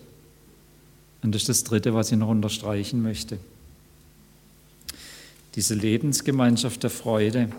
Und 1.21 1.35
das 1.35 1.43
ist 1.43 1.49
das 1.49 1.63
Dritte, 1.65 1.93
was 1.93 2.11
ich 2.11 2.17
noch 2.17 2.29
unterstreichen 2.29 3.03
möchte. 3.03 3.37
Diese 5.53 5.75
Lebensgemeinschaft 5.75 6.81
der 6.81 6.89
Freude, 6.89 7.49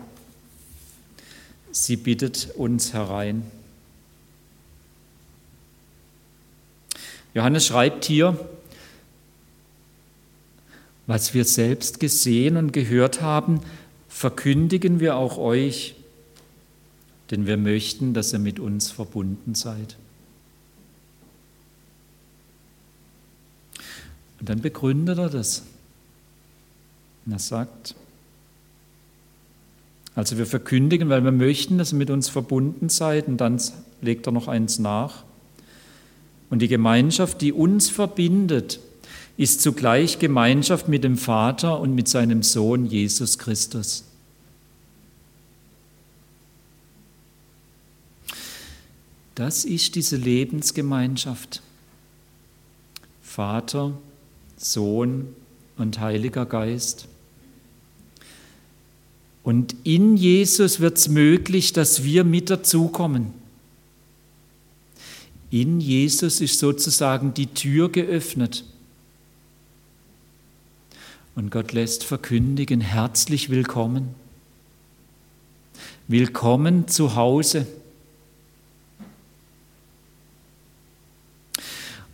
sie 1.71 1.95
bittet 1.95 2.49
uns 2.55 2.91
herein. 2.91 3.43
Johannes 7.33 7.67
schreibt 7.67 8.03
hier, 8.03 8.37
was 11.11 11.33
wir 11.33 11.43
selbst 11.43 11.99
gesehen 11.99 12.55
und 12.55 12.71
gehört 12.71 13.21
haben, 13.21 13.59
verkündigen 14.07 15.01
wir 15.01 15.17
auch 15.17 15.37
euch, 15.37 15.95
denn 17.31 17.45
wir 17.45 17.57
möchten, 17.57 18.13
dass 18.13 18.31
ihr 18.31 18.39
mit 18.39 18.61
uns 18.61 18.91
verbunden 18.91 19.53
seid. 19.53 19.97
Und 24.39 24.47
dann 24.47 24.61
begründet 24.61 25.17
er 25.17 25.29
das. 25.29 25.63
Und 27.25 27.33
er 27.33 27.39
sagt, 27.39 27.93
also 30.15 30.37
wir 30.37 30.45
verkündigen, 30.45 31.09
weil 31.09 31.25
wir 31.25 31.33
möchten, 31.33 31.77
dass 31.77 31.91
ihr 31.91 31.97
mit 31.97 32.09
uns 32.09 32.29
verbunden 32.29 32.87
seid, 32.87 33.27
und 33.27 33.35
dann 33.35 33.61
legt 33.99 34.27
er 34.27 34.31
noch 34.31 34.47
eins 34.47 34.79
nach. 34.79 35.25
Und 36.49 36.59
die 36.61 36.69
Gemeinschaft, 36.69 37.41
die 37.41 37.51
uns 37.51 37.89
verbindet, 37.89 38.79
ist 39.37 39.61
zugleich 39.61 40.19
Gemeinschaft 40.19 40.87
mit 40.87 41.03
dem 41.03 41.17
Vater 41.17 41.79
und 41.79 41.95
mit 41.95 42.07
seinem 42.07 42.43
Sohn 42.43 42.85
Jesus 42.85 43.37
Christus. 43.37 44.03
Das 49.35 49.65
ist 49.65 49.95
diese 49.95 50.17
Lebensgemeinschaft. 50.17 51.61
Vater, 53.21 53.97
Sohn 54.57 55.35
und 55.77 55.99
Heiliger 55.99 56.45
Geist. 56.45 57.07
Und 59.43 59.75
in 59.83 60.17
Jesus 60.17 60.79
wird 60.79 60.97
es 60.97 61.09
möglich, 61.09 61.73
dass 61.73 62.03
wir 62.03 62.23
mit 62.23 62.49
dazukommen. 62.49 63.33
In 65.49 65.81
Jesus 65.81 66.39
ist 66.39 66.59
sozusagen 66.59 67.33
die 67.33 67.47
Tür 67.47 67.89
geöffnet. 67.89 68.63
Und 71.33 71.49
Gott 71.49 71.71
lässt 71.71 72.03
verkündigen, 72.03 72.81
herzlich 72.81 73.49
willkommen. 73.49 74.15
Willkommen 76.09 76.89
zu 76.89 77.15
Hause. 77.15 77.67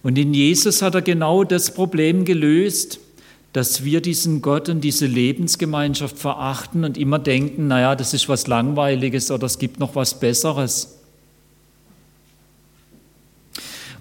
Und 0.04 0.20
in 0.20 0.36
Jesus 0.36 0.84
hat 0.84 0.94
er 0.94 1.02
genau 1.02 1.44
das 1.44 1.74
Problem 1.74 2.26
gelöst, 2.26 3.00
dass 3.54 3.84
wir 3.84 4.02
diesen 4.02 4.44
Gott 4.44 4.70
und 4.70 4.82
diese 4.82 5.08
Lebensgemeinschaft 5.08 6.20
verachten 6.20 6.84
und 6.84 6.96
immer 6.96 7.18
denken, 7.18 7.68
naja, 7.68 7.96
das 7.96 8.14
ist 8.14 8.30
was 8.30 8.46
Langweiliges 8.46 9.32
oder 9.32 9.48
es 9.48 9.58
gibt 9.58 9.80
noch 9.80 9.96
was 9.96 10.20
Besseres. 10.20 10.97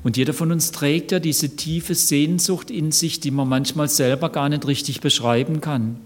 Und 0.06 0.16
jeder 0.16 0.34
von 0.34 0.52
uns 0.52 0.70
trägt 0.70 1.10
ja 1.10 1.18
diese 1.18 1.56
tiefe 1.56 1.96
Sehnsucht 1.96 2.70
in 2.70 2.92
sich, 2.92 3.18
die 3.18 3.32
man 3.32 3.48
manchmal 3.48 3.88
selber 3.88 4.30
gar 4.30 4.48
nicht 4.48 4.64
richtig 4.64 5.00
beschreiben 5.00 5.60
kann. 5.60 5.96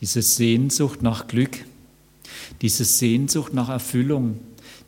Diese 0.00 0.22
Sehnsucht 0.22 1.02
nach 1.02 1.26
Glück, 1.26 1.64
diese 2.62 2.84
Sehnsucht 2.84 3.52
nach 3.52 3.68
Erfüllung, 3.68 4.38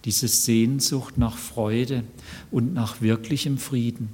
diese 0.05 0.29
Sehnsucht 0.29 1.19
nach 1.19 1.37
Freude 1.37 2.05
und 2.53 2.73
nach 2.73 3.01
wirklichem 3.01 3.59
Frieden. 3.59 4.11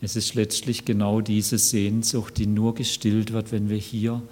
Es 0.00 0.16
ist 0.16 0.32
letztlich 0.32 0.86
genau 0.86 1.20
diese 1.20 1.58
Sehnsucht, 1.58 2.38
die 2.38 2.46
nur 2.46 2.74
gestillt 2.74 3.34
wird, 3.34 3.52
wenn 3.52 3.68
wir 3.68 3.76
hier 3.76 4.22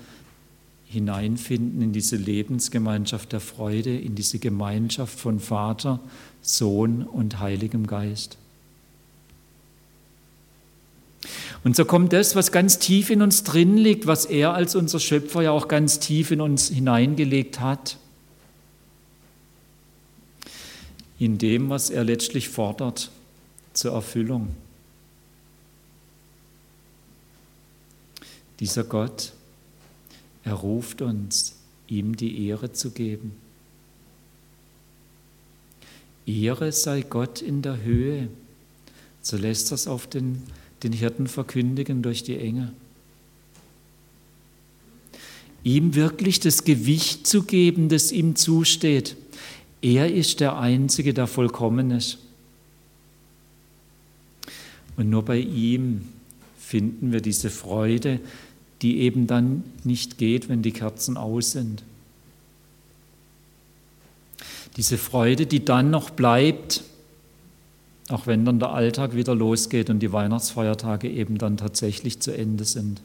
hineinfinden 0.95 1.83
in 1.83 1.93
diese 1.93 2.17
Lebensgemeinschaft 2.17 3.33
der 3.33 3.41
Freude, 3.41 3.95
in 3.99 4.15
diese 4.15 4.39
Gemeinschaft 4.39 5.19
von 5.19 5.41
Vater, 5.41 6.01
Sohn 6.41 7.03
und 7.03 7.41
Heiligem 7.41 7.87
Geist. 7.87 8.39
Und 11.65 11.75
so 11.77 11.85
kommt 11.85 12.13
das, 12.13 12.37
was 12.37 12.53
ganz 12.53 12.79
tief 12.79 13.11
in 13.11 13.23
uns 13.23 13.43
drin 13.43 13.77
liegt, 13.77 14.07
was 14.07 14.25
er 14.25 14.55
als 14.55 14.77
unser 14.77 15.01
Schöpfer 15.01 15.43
ja 15.43 15.51
auch 15.51 15.69
ganz 15.69 15.99
tief 15.99 16.31
in 16.31 16.41
uns 16.41 16.69
hineingelegt 16.69 17.61
hat, 17.61 17.97
in 21.19 21.39
dem, 21.39 21.71
was 21.71 21.91
er 21.91 22.05
letztlich 22.05 22.49
fordert, 22.49 23.11
zur 23.73 23.93
Erfüllung. 23.93 24.49
Dieser 28.61 28.85
Gott, 28.85 29.33
er 30.45 30.55
ruft 30.55 31.01
uns, 31.03 31.57
ihm 31.89 32.17
die 32.17 32.47
Ehre 32.47 32.73
zu 32.73 32.91
geben. 32.91 33.33
Ehre 36.27 36.73
sei 36.73 37.03
Gott 37.03 37.43
in 37.43 37.63
der 37.63 37.83
Höhe. 37.83 38.29
So 39.23 39.37
lässt 39.37 39.73
das 39.73 39.87
auf 39.87 40.07
den, 40.07 40.43
den 40.83 40.93
Hirten 40.93 41.27
verkündigen 41.27 42.03
durch 42.03 42.23
die 42.23 42.37
Enge. 42.37 42.73
Ihm 45.63 45.95
wirklich 45.95 46.41
das 46.41 46.65
Gewicht 46.65 47.27
zu 47.27 47.45
geben, 47.45 47.89
das 47.89 48.13
ihm 48.13 48.37
zusteht. 48.37 49.17
Er 49.81 50.13
ist 50.13 50.41
der 50.41 50.59
Einzige, 50.59 51.15
der 51.15 51.27
vollkommen 51.27 51.91
ist. 51.91 52.19
Und 54.97 55.09
nur 55.09 55.25
bei 55.25 55.39
ihm 55.39 56.07
finden 56.59 57.13
wir 57.13 57.21
diese 57.21 57.51
Freude, 57.51 58.21
die 58.85 59.01
eben 59.01 59.27
dann 59.27 59.65
nicht 59.83 60.19
geht, 60.19 60.51
wenn 60.51 60.61
die 60.61 60.73
Kerzen 60.73 61.17
aus 61.17 61.53
sind. 61.53 61.83
Diese 64.77 64.99
Freude, 64.99 65.47
die 65.47 65.65
dann 65.65 65.89
noch 65.89 66.11
bleibt, 66.11 66.85
auch 68.11 68.27
wenn 68.27 68.45
dann 68.45 68.59
der 68.59 68.73
Alltag 68.73 69.15
wieder 69.17 69.35
losgeht 69.35 69.89
und 69.89 70.01
die 70.01 70.13
Weihnachtsfeiertage 70.13 71.09
eben 71.09 71.39
dann 71.39 71.57
tatsächlich 71.57 72.21
zu 72.21 72.37
Ende 72.37 72.65
sind. 72.65 73.01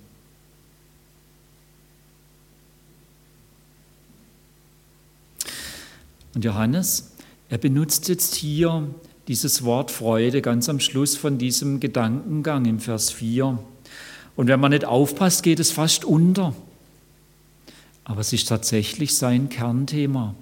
Und 6.36 6.44
Johannes, 6.44 7.14
er 7.48 7.58
benutzt 7.58 8.10
jetzt 8.10 8.36
hier 8.36 8.94
dieses 9.30 9.64
Wort 9.64 9.92
Freude 9.92 10.42
ganz 10.42 10.68
am 10.68 10.82
Schluss 10.82 11.16
von 11.16 11.38
diesem 11.38 11.80
Gedankengang 11.80 12.66
im 12.66 12.80
Vers 12.80 13.12
4. 13.12 13.58
Und 14.40 14.48
wenn 14.48 14.62
man 14.62 14.72
nicht 14.72 14.86
aufpasst, 14.86 15.44
geht 15.44 15.60
es 15.60 15.70
fast 15.70 16.06
unter. 16.06 16.56
Aber 18.06 18.22
es 18.22 18.32
ist 18.32 18.48
tatsächlich 18.48 19.18
sein 19.18 19.50
Kernthema. 19.50 20.34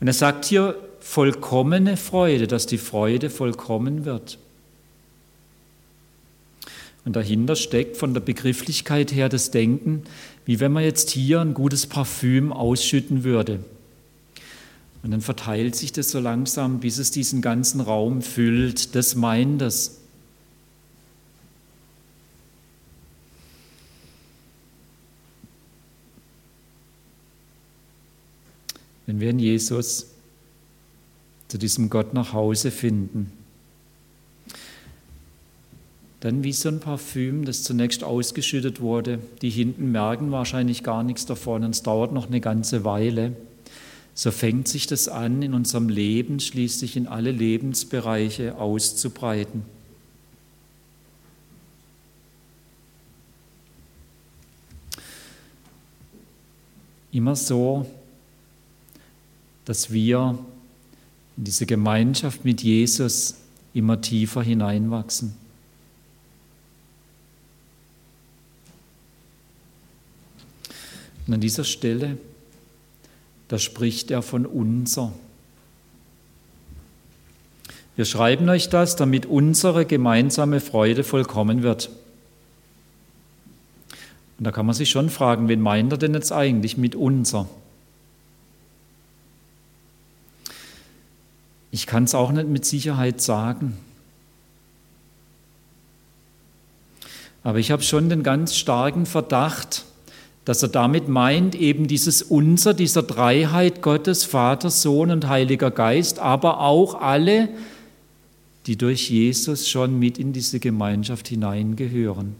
Und 0.00 0.06
er 0.06 0.14
sagt 0.14 0.46
hier 0.46 0.74
vollkommene 1.00 1.98
Freude, 1.98 2.46
dass 2.46 2.64
die 2.64 2.78
Freude 2.78 3.28
vollkommen 3.28 4.06
wird. 4.06 4.38
Und 7.04 7.16
dahinter 7.16 7.54
steckt 7.54 7.98
von 7.98 8.14
der 8.14 8.22
Begrifflichkeit 8.22 9.12
her 9.12 9.28
das 9.28 9.50
Denken, 9.50 10.04
wie 10.46 10.58
wenn 10.58 10.72
man 10.72 10.84
jetzt 10.84 11.10
hier 11.10 11.42
ein 11.42 11.52
gutes 11.52 11.86
Parfüm 11.86 12.50
ausschütten 12.50 13.24
würde. 13.24 13.60
Und 15.02 15.10
dann 15.10 15.20
verteilt 15.20 15.76
sich 15.76 15.92
das 15.92 16.10
so 16.10 16.18
langsam, 16.18 16.80
bis 16.80 16.96
es 16.96 17.10
diesen 17.10 17.42
ganzen 17.42 17.82
Raum 17.82 18.22
füllt. 18.22 18.94
Das 18.94 19.16
meint 19.16 19.60
das. 19.60 20.00
Wenn 29.06 29.20
wir 29.20 29.30
in 29.30 29.38
Jesus 29.38 30.08
zu 31.48 31.58
diesem 31.58 31.90
Gott 31.90 32.12
nach 32.12 32.32
Hause 32.32 32.70
finden. 32.70 33.32
Dann 36.20 36.42
wie 36.42 36.52
so 36.52 36.68
ein 36.68 36.80
Parfüm, 36.80 37.44
das 37.44 37.62
zunächst 37.62 38.02
ausgeschüttet 38.02 38.80
wurde. 38.80 39.20
Die 39.42 39.50
hinten 39.50 39.92
merken 39.92 40.32
wahrscheinlich 40.32 40.82
gar 40.82 41.04
nichts 41.04 41.26
davon 41.26 41.62
und 41.62 41.70
es 41.70 41.82
dauert 41.82 42.12
noch 42.12 42.26
eine 42.26 42.40
ganze 42.40 42.84
Weile. 42.84 43.36
So 44.14 44.30
fängt 44.30 44.66
sich 44.66 44.86
das 44.86 45.08
an, 45.08 45.42
in 45.42 45.52
unserem 45.54 45.88
Leben 45.88 46.40
schließlich 46.40 46.96
in 46.96 47.06
alle 47.06 47.30
Lebensbereiche 47.30 48.56
auszubreiten. 48.56 49.62
Immer 57.12 57.36
so, 57.36 57.86
dass 59.66 59.92
wir 59.92 60.38
in 61.36 61.44
diese 61.44 61.66
Gemeinschaft 61.66 62.44
mit 62.44 62.62
Jesus 62.62 63.34
immer 63.74 64.00
tiefer 64.00 64.42
hineinwachsen. 64.42 65.36
Und 71.26 71.34
an 71.34 71.40
dieser 71.40 71.64
Stelle, 71.64 72.16
da 73.48 73.58
spricht 73.58 74.10
er 74.10 74.22
von 74.22 74.46
unser. 74.46 75.12
Wir 77.96 78.04
schreiben 78.04 78.48
euch 78.48 78.68
das, 78.68 78.96
damit 78.96 79.26
unsere 79.26 79.84
gemeinsame 79.84 80.60
Freude 80.60 81.02
vollkommen 81.02 81.62
wird. 81.62 81.90
Und 84.38 84.44
da 84.44 84.52
kann 84.52 84.66
man 84.66 84.74
sich 84.74 84.90
schon 84.90 85.10
fragen, 85.10 85.48
wen 85.48 85.60
meint 85.60 85.92
er 85.92 85.98
denn 85.98 86.14
jetzt 86.14 86.30
eigentlich 86.30 86.76
mit 86.76 86.94
unser? 86.94 87.48
Ich 91.76 91.86
kann 91.86 92.04
es 92.04 92.14
auch 92.14 92.32
nicht 92.32 92.48
mit 92.48 92.64
Sicherheit 92.64 93.20
sagen. 93.20 93.76
Aber 97.44 97.58
ich 97.58 97.70
habe 97.70 97.82
schon 97.82 98.08
den 98.08 98.22
ganz 98.22 98.56
starken 98.56 99.04
Verdacht, 99.04 99.84
dass 100.46 100.62
er 100.62 100.70
damit 100.70 101.06
meint, 101.08 101.54
eben 101.54 101.86
dieses 101.86 102.22
Unser, 102.22 102.72
dieser 102.72 103.02
Dreiheit 103.02 103.82
Gottes, 103.82 104.24
Vater, 104.24 104.70
Sohn 104.70 105.10
und 105.10 105.28
Heiliger 105.28 105.70
Geist, 105.70 106.18
aber 106.18 106.60
auch 106.60 107.02
alle, 107.02 107.50
die 108.66 108.76
durch 108.76 109.10
Jesus 109.10 109.68
schon 109.68 109.98
mit 109.98 110.16
in 110.16 110.32
diese 110.32 110.60
Gemeinschaft 110.60 111.28
hineingehören. 111.28 112.36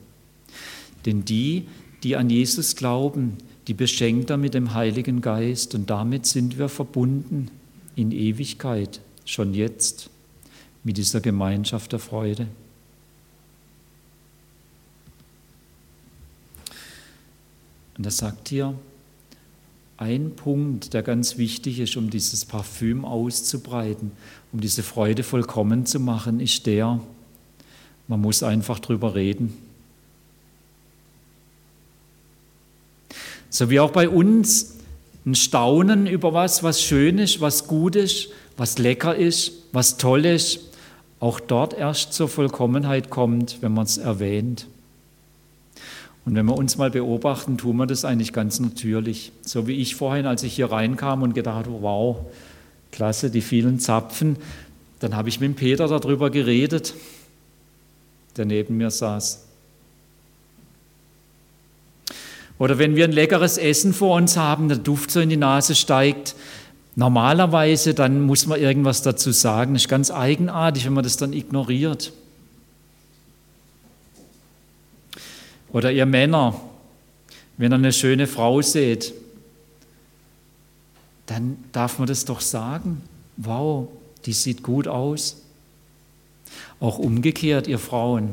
Denn 1.04 1.26
die, 1.26 1.66
die 2.02 2.16
an 2.16 2.30
Jesus 2.30 2.74
glauben, 2.74 3.36
die 3.68 3.74
beschenkt 3.74 4.30
er 4.30 4.38
mit 4.38 4.54
dem 4.54 4.72
Heiligen 4.72 5.20
Geist 5.20 5.74
und 5.74 5.90
damit 5.90 6.24
sind 6.24 6.56
wir 6.56 6.70
verbunden 6.70 7.50
in 7.96 8.12
Ewigkeit 8.12 9.02
schon 9.26 9.52
jetzt 9.52 10.08
mit 10.82 10.96
dieser 10.96 11.20
Gemeinschaft 11.20 11.92
der 11.92 11.98
Freude. 11.98 12.46
Und 17.98 18.04
er 18.04 18.10
sagt 18.10 18.48
hier, 18.48 18.74
ein 19.98 20.36
Punkt, 20.36 20.92
der 20.94 21.02
ganz 21.02 21.38
wichtig 21.38 21.80
ist, 21.80 21.96
um 21.96 22.10
dieses 22.10 22.44
Parfüm 22.44 23.04
auszubreiten, 23.04 24.12
um 24.52 24.60
diese 24.60 24.82
Freude 24.82 25.22
vollkommen 25.22 25.86
zu 25.86 25.98
machen, 25.98 26.40
ist 26.40 26.66
der, 26.66 27.00
man 28.06 28.20
muss 28.20 28.42
einfach 28.42 28.78
drüber 28.78 29.14
reden. 29.14 29.56
So 33.48 33.70
wie 33.70 33.80
auch 33.80 33.90
bei 33.90 34.08
uns 34.08 34.76
ein 35.24 35.34
Staunen 35.34 36.06
über 36.06 36.34
was, 36.34 36.62
was 36.62 36.82
schön 36.82 37.18
ist, 37.18 37.40
was 37.40 37.66
gut 37.66 37.96
ist, 37.96 38.28
was 38.56 38.78
lecker 38.78 39.14
ist, 39.14 39.52
was 39.72 39.98
toll 39.98 40.24
ist, 40.24 40.60
auch 41.20 41.40
dort 41.40 41.74
erst 41.74 42.12
zur 42.12 42.28
Vollkommenheit 42.28 43.10
kommt, 43.10 43.62
wenn 43.62 43.72
man 43.72 43.84
es 43.84 43.98
erwähnt. 43.98 44.66
Und 46.24 46.34
wenn 46.34 46.46
wir 46.46 46.56
uns 46.56 46.76
mal 46.76 46.90
beobachten, 46.90 47.56
tun 47.56 47.76
wir 47.76 47.86
das 47.86 48.04
eigentlich 48.04 48.32
ganz 48.32 48.58
natürlich. 48.58 49.30
So 49.42 49.68
wie 49.68 49.76
ich 49.76 49.94
vorhin, 49.94 50.26
als 50.26 50.42
ich 50.42 50.54
hier 50.54 50.70
reinkam 50.70 51.22
und 51.22 51.34
gedacht 51.34 51.66
habe, 51.66 51.82
wow, 51.82 52.16
klasse, 52.90 53.30
die 53.30 53.42
vielen 53.42 53.78
Zapfen, 53.78 54.36
dann 54.98 55.14
habe 55.14 55.28
ich 55.28 55.40
mit 55.40 55.56
Peter 55.56 55.86
darüber 55.86 56.30
geredet, 56.30 56.94
der 58.36 58.44
neben 58.44 58.76
mir 58.76 58.90
saß. 58.90 59.44
Oder 62.58 62.78
wenn 62.78 62.96
wir 62.96 63.04
ein 63.04 63.12
leckeres 63.12 63.58
Essen 63.58 63.92
vor 63.92 64.16
uns 64.16 64.36
haben, 64.36 64.68
der 64.68 64.78
Duft 64.78 65.10
so 65.10 65.20
in 65.20 65.28
die 65.28 65.36
Nase 65.36 65.74
steigt, 65.74 66.34
Normalerweise, 66.98 67.92
dann 67.92 68.22
muss 68.22 68.46
man 68.46 68.58
irgendwas 68.58 69.02
dazu 69.02 69.30
sagen. 69.30 69.74
Das 69.74 69.82
ist 69.82 69.88
ganz 69.88 70.10
eigenartig, 70.10 70.86
wenn 70.86 70.94
man 70.94 71.04
das 71.04 71.18
dann 71.18 71.34
ignoriert. 71.34 72.12
Oder 75.72 75.92
ihr 75.92 76.06
Männer, 76.06 76.58
wenn 77.58 77.70
ihr 77.70 77.76
eine 77.76 77.92
schöne 77.92 78.26
Frau 78.26 78.62
seht, 78.62 79.12
dann 81.26 81.58
darf 81.72 81.98
man 81.98 82.08
das 82.08 82.24
doch 82.24 82.40
sagen. 82.40 83.02
Wow, 83.36 83.88
die 84.24 84.32
sieht 84.32 84.62
gut 84.62 84.88
aus. 84.88 85.42
Auch 86.80 86.98
umgekehrt, 86.98 87.66
ihr 87.66 87.78
Frauen. 87.78 88.32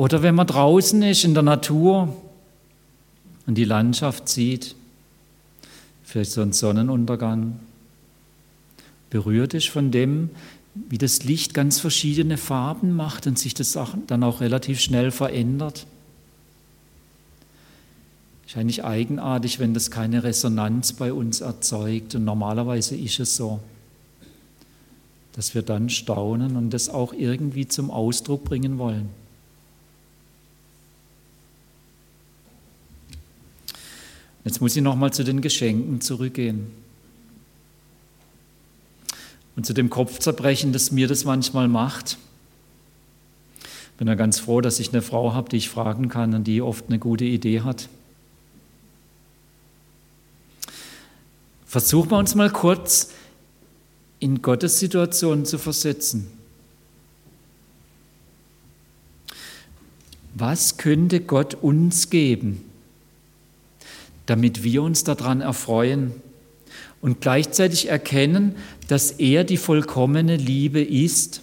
Oder 0.00 0.22
wenn 0.22 0.34
man 0.34 0.46
draußen 0.46 1.02
ist 1.02 1.24
in 1.24 1.34
der 1.34 1.42
Natur 1.42 2.16
und 3.46 3.56
die 3.56 3.66
Landschaft 3.66 4.30
sieht, 4.30 4.74
vielleicht 6.02 6.30
so 6.30 6.40
ein 6.40 6.54
Sonnenuntergang, 6.54 7.60
berührt 9.10 9.52
ist 9.52 9.68
von 9.68 9.90
dem, 9.90 10.30
wie 10.74 10.96
das 10.96 11.24
Licht 11.24 11.52
ganz 11.52 11.80
verschiedene 11.80 12.38
Farben 12.38 12.96
macht 12.96 13.26
und 13.26 13.38
sich 13.38 13.52
das 13.52 13.78
dann 14.06 14.24
auch 14.24 14.40
relativ 14.40 14.80
schnell 14.80 15.10
verändert. 15.10 15.86
Eigentlich 18.54 18.82
eigenartig, 18.82 19.58
wenn 19.58 19.74
das 19.74 19.90
keine 19.90 20.24
Resonanz 20.24 20.94
bei 20.94 21.12
uns 21.12 21.42
erzeugt. 21.42 22.14
Und 22.14 22.24
normalerweise 22.24 22.96
ist 22.96 23.20
es 23.20 23.36
so, 23.36 23.60
dass 25.32 25.54
wir 25.54 25.60
dann 25.60 25.90
staunen 25.90 26.56
und 26.56 26.70
das 26.70 26.88
auch 26.88 27.12
irgendwie 27.12 27.68
zum 27.68 27.90
Ausdruck 27.90 28.44
bringen 28.44 28.78
wollen. 28.78 29.19
Jetzt 34.44 34.60
muss 34.60 34.74
ich 34.76 34.82
nochmal 34.82 35.12
zu 35.12 35.24
den 35.24 35.40
Geschenken 35.40 36.00
zurückgehen. 36.00 36.70
Und 39.56 39.66
zu 39.66 39.74
dem 39.74 39.90
Kopfzerbrechen, 39.90 40.72
das 40.72 40.90
mir 40.90 41.08
das 41.08 41.24
manchmal 41.24 41.68
macht. 41.68 42.16
Ich 43.62 43.98
bin 43.98 44.08
ja 44.08 44.14
ganz 44.14 44.38
froh, 44.38 44.62
dass 44.62 44.80
ich 44.80 44.92
eine 44.92 45.02
Frau 45.02 45.34
habe, 45.34 45.50
die 45.50 45.58
ich 45.58 45.68
fragen 45.68 46.08
kann 46.08 46.32
und 46.34 46.44
die 46.44 46.62
oft 46.62 46.86
eine 46.88 46.98
gute 46.98 47.24
Idee 47.24 47.60
hat. 47.60 47.88
Versuchen 51.66 52.10
wir 52.10 52.18
uns 52.18 52.34
mal 52.34 52.50
kurz 52.50 53.12
in 54.18 54.40
Gottes 54.40 54.78
Situation 54.78 55.44
zu 55.44 55.58
versetzen. 55.58 56.26
Was 60.34 60.78
könnte 60.78 61.20
Gott 61.20 61.54
uns 61.54 62.08
geben? 62.08 62.69
Damit 64.30 64.62
wir 64.62 64.84
uns 64.84 65.02
daran 65.02 65.40
erfreuen 65.40 66.12
und 67.00 67.20
gleichzeitig 67.20 67.88
erkennen, 67.88 68.54
dass 68.86 69.10
er 69.10 69.42
die 69.42 69.56
vollkommene 69.56 70.36
Liebe 70.36 70.80
ist. 70.80 71.40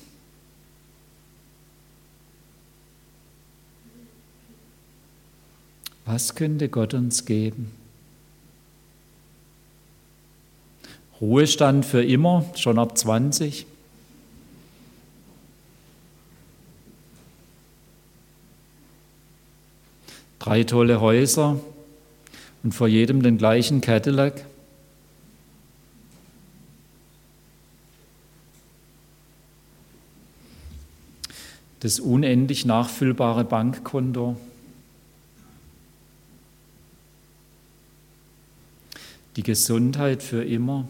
Was 6.06 6.34
könnte 6.36 6.70
Gott 6.70 6.94
uns 6.94 7.26
geben? 7.26 7.74
Ruhestand 11.20 11.86
für 11.86 12.06
immer, 12.06 12.46
schon 12.56 12.80
ab 12.80 12.98
20. 12.98 13.66
Drei 20.40 20.64
tolle 20.64 21.02
Häuser, 21.02 21.60
und 22.64 22.74
vor 22.74 22.88
jedem 22.88 23.22
den 23.24 23.38
gleichen 23.38 23.82
Cadillac. 23.82 24.46
Das 31.80 32.00
unendlich 32.00 32.66
nachfüllbare 32.66 33.44
Bankkonto. 33.44 34.36
Die 39.36 39.44
Gesundheit 39.44 40.24
für 40.24 40.44
immer. 40.44 40.88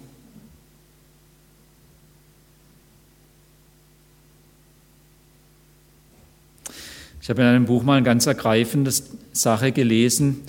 Ich 7.28 7.30
habe 7.30 7.41
in 7.41 7.47
einem 7.49 7.65
Buch 7.65 7.84
mal 7.84 7.97
eine 7.97 8.05
ganz 8.05 8.26
ergreifende 8.26 8.93
Sache 9.34 9.74
gelesen, 9.74 10.43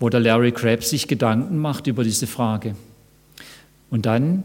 wo 0.00 0.08
der 0.08 0.20
Larry 0.20 0.52
Crabb 0.52 0.84
sich 0.84 1.08
Gedanken 1.08 1.58
macht 1.58 1.86
über 1.86 2.04
diese 2.04 2.26
Frage. 2.26 2.74
Und 3.90 4.06
dann, 4.06 4.42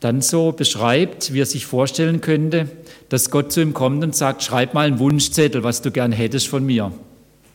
dann 0.00 0.20
so 0.20 0.52
beschreibt, 0.52 1.32
wie 1.32 1.40
er 1.40 1.46
sich 1.46 1.66
vorstellen 1.66 2.20
könnte, 2.20 2.68
dass 3.08 3.30
Gott 3.30 3.52
zu 3.52 3.60
ihm 3.60 3.74
kommt 3.74 4.02
und 4.02 4.16
sagt, 4.16 4.42
schreib 4.42 4.74
mal 4.74 4.86
einen 4.86 4.98
Wunschzettel, 4.98 5.62
was 5.62 5.82
du 5.82 5.90
gern 5.90 6.12
hättest 6.12 6.48
von 6.48 6.64
mir. 6.64 6.92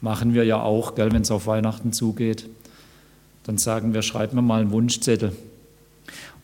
Machen 0.02 0.34
wir 0.34 0.46
ja 0.46 0.62
auch, 0.62 0.94
wenn 0.96 1.22
es 1.22 1.32
auf 1.32 1.48
Weihnachten 1.48 1.92
zugeht. 1.92 2.46
Dann 3.44 3.58
sagen 3.58 3.94
wir, 3.94 4.02
schreib 4.02 4.34
mir 4.34 4.42
mal 4.42 4.62
einen 4.62 4.72
Wunschzettel. 4.72 5.34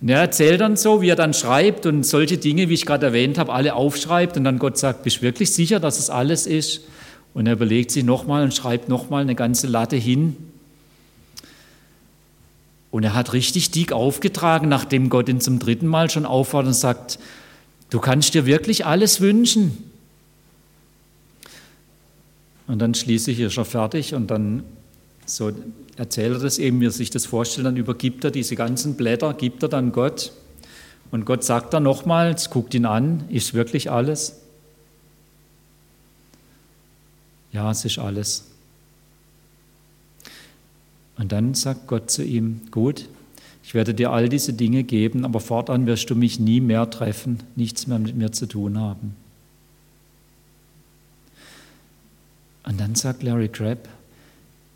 Und 0.01 0.09
er 0.09 0.19
erzählt 0.19 0.59
dann 0.59 0.75
so, 0.75 1.01
wie 1.01 1.09
er 1.09 1.15
dann 1.15 1.33
schreibt 1.33 1.85
und 1.85 2.03
solche 2.03 2.37
Dinge, 2.37 2.67
wie 2.67 2.73
ich 2.73 2.85
gerade 2.85 3.05
erwähnt 3.05 3.37
habe, 3.37 3.53
alle 3.53 3.73
aufschreibt 3.75 4.35
und 4.35 4.43
dann 4.43 4.59
Gott 4.59 4.77
sagt, 4.77 5.03
bist 5.03 5.17
du 5.17 5.21
wirklich 5.21 5.53
sicher, 5.53 5.79
dass 5.79 5.97
es 5.97 6.09
alles 6.09 6.45
ist? 6.45 6.81
Und 7.33 7.47
er 7.47 7.53
überlegt 7.53 7.91
sich 7.91 8.03
nochmal 8.03 8.43
und 8.43 8.53
schreibt 8.53 8.89
nochmal 8.89 9.21
eine 9.21 9.35
ganze 9.35 9.67
Latte 9.67 9.95
hin. 9.95 10.35
Und 12.91 13.03
er 13.03 13.15
hat 13.15 13.33
richtig 13.33 13.71
dick 13.71 13.91
aufgetragen, 13.91 14.69
nachdem 14.69 15.09
Gott 15.09 15.27
ihn 15.27 15.41
zum 15.41 15.57
dritten 15.57 15.87
Mal 15.87 16.11
schon 16.11 16.25
auffordert 16.25 16.67
und 16.67 16.73
sagt, 16.73 17.17
du 17.89 17.99
kannst 17.99 18.35
dir 18.35 18.45
wirklich 18.45 18.85
alles 18.85 19.19
wünschen. 19.19 19.77
Und 22.67 22.79
dann 22.79 22.93
schließlich 22.93 23.39
ist 23.39 23.57
er 23.57 23.65
fertig 23.65 24.13
und 24.13 24.27
dann 24.27 24.63
so 25.25 25.51
erzählt 25.95 26.33
er 26.33 26.39
das 26.39 26.59
eben, 26.59 26.81
wie 26.81 26.87
er 26.87 26.91
sich 26.91 27.09
das 27.09 27.25
vorstellt, 27.25 27.65
dann 27.65 27.77
übergibt 27.77 28.23
er 28.23 28.31
diese 28.31 28.55
ganzen 28.55 28.95
Blätter, 28.95 29.33
gibt 29.33 29.63
er 29.63 29.69
dann 29.69 29.91
Gott. 29.91 30.31
Und 31.11 31.25
Gott 31.25 31.43
sagt 31.43 31.73
dann 31.73 31.83
nochmals, 31.83 32.49
guckt 32.49 32.73
ihn 32.73 32.85
an, 32.85 33.25
ist 33.29 33.53
wirklich 33.53 33.91
alles? 33.91 34.42
Ja, 37.53 37.71
es 37.71 37.85
ist 37.85 37.99
alles. 37.99 38.45
Und 41.17 41.31
dann 41.31 41.53
sagt 41.53 41.87
Gott 41.87 42.09
zu 42.09 42.23
ihm, 42.23 42.61
gut, 42.71 43.07
ich 43.63 43.73
werde 43.73 43.93
dir 43.93 44.11
all 44.11 44.27
diese 44.27 44.53
Dinge 44.53 44.83
geben, 44.83 45.23
aber 45.23 45.39
fortan 45.39 45.85
wirst 45.85 46.09
du 46.09 46.15
mich 46.15 46.39
nie 46.39 46.59
mehr 46.59 46.89
treffen, 46.89 47.39
nichts 47.55 47.87
mehr 47.87 47.99
mit 47.99 48.15
mir 48.15 48.31
zu 48.31 48.47
tun 48.47 48.79
haben. 48.79 49.15
Und 52.65 52.79
dann 52.79 52.95
sagt 52.95 53.23
Larry 53.23 53.49
Crabb, 53.49 53.87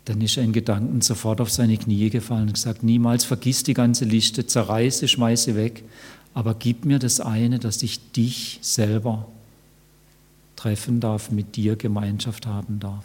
dann 0.04 0.20
ist 0.20 0.36
er 0.36 0.44
in 0.44 0.52
Gedanken 0.52 1.00
sofort 1.00 1.40
auf 1.40 1.50
seine 1.50 1.76
Knie 1.76 2.08
gefallen 2.08 2.48
und 2.48 2.54
gesagt, 2.54 2.82
niemals 2.82 3.24
vergiss 3.24 3.62
die 3.62 3.74
ganze 3.74 4.04
Liste, 4.04 4.46
zerreiße, 4.46 5.08
schmeiße 5.08 5.54
weg, 5.54 5.84
aber 6.32 6.54
gib 6.54 6.84
mir 6.84 6.98
das 6.98 7.20
eine, 7.20 7.58
dass 7.58 7.82
ich 7.82 8.12
dich 8.12 8.58
selber 8.62 9.26
treffen 10.58 10.98
darf, 10.98 11.30
mit 11.30 11.54
dir 11.54 11.76
Gemeinschaft 11.76 12.44
haben 12.44 12.80
darf. 12.80 13.04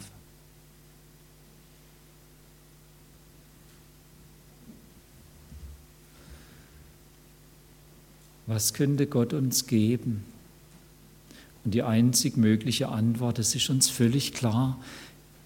Was 8.46 8.74
könnte 8.74 9.06
Gott 9.06 9.32
uns 9.32 9.68
geben? 9.68 10.24
Und 11.64 11.74
die 11.74 11.84
einzig 11.84 12.36
mögliche 12.36 12.88
Antwort, 12.88 13.38
es 13.38 13.54
ist 13.54 13.70
uns 13.70 13.88
völlig 13.88 14.34
klar, 14.34 14.78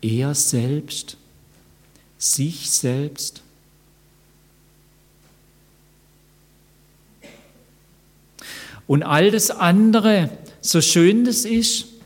er 0.00 0.34
selbst 0.34 1.18
sich 2.16 2.70
selbst. 2.70 3.42
Und 8.86 9.02
all 9.02 9.30
das 9.30 9.50
andere, 9.50 10.30
so 10.62 10.80
schön 10.80 11.24
das 11.24 11.44
ist, 11.44 11.97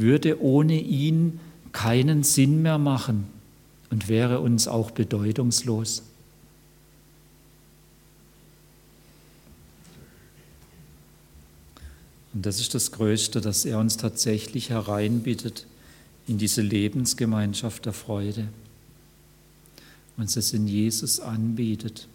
würde 0.00 0.42
ohne 0.42 0.80
ihn 0.80 1.40
keinen 1.72 2.22
Sinn 2.22 2.62
mehr 2.62 2.78
machen 2.78 3.26
und 3.90 4.08
wäre 4.08 4.40
uns 4.40 4.68
auch 4.68 4.90
bedeutungslos. 4.90 6.02
Und 12.32 12.46
das 12.46 12.60
ist 12.60 12.74
das 12.74 12.92
Größte, 12.92 13.40
dass 13.40 13.64
er 13.64 13.78
uns 13.78 13.96
tatsächlich 13.96 14.70
hereinbittet 14.70 15.66
in 16.28 16.38
diese 16.38 16.62
Lebensgemeinschaft 16.62 17.86
der 17.86 17.92
Freude, 17.92 18.48
uns 20.16 20.34
das 20.34 20.52
in 20.52 20.68
Jesus 20.68 21.18
anbietet. 21.18 22.06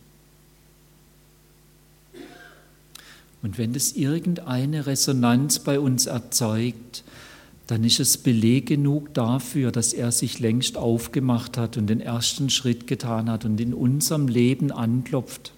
Und 3.42 3.58
wenn 3.58 3.74
das 3.74 3.92
irgendeine 3.92 4.88
Resonanz 4.88 5.60
bei 5.60 5.80
uns 5.80 6.06
erzeugt, 6.06 7.04
dann 7.68 7.84
ist 7.84 8.00
es 8.00 8.18
Beleg 8.18 8.68
genug 8.68 9.14
dafür, 9.14 9.72
dass 9.72 9.94
er 9.94 10.12
sich 10.12 10.40
längst 10.40 10.78
aufgemacht 10.78 11.58
hat 11.58 11.78
und 11.78 11.88
den 11.88 12.00
ersten 12.00 12.50
Schritt 12.50 12.86
getan 12.86 13.30
hat 13.30 13.44
und 13.44 13.60
in 13.60 13.74
unserem 13.74 14.28
Leben 14.28 14.72
anklopft. 14.72 15.52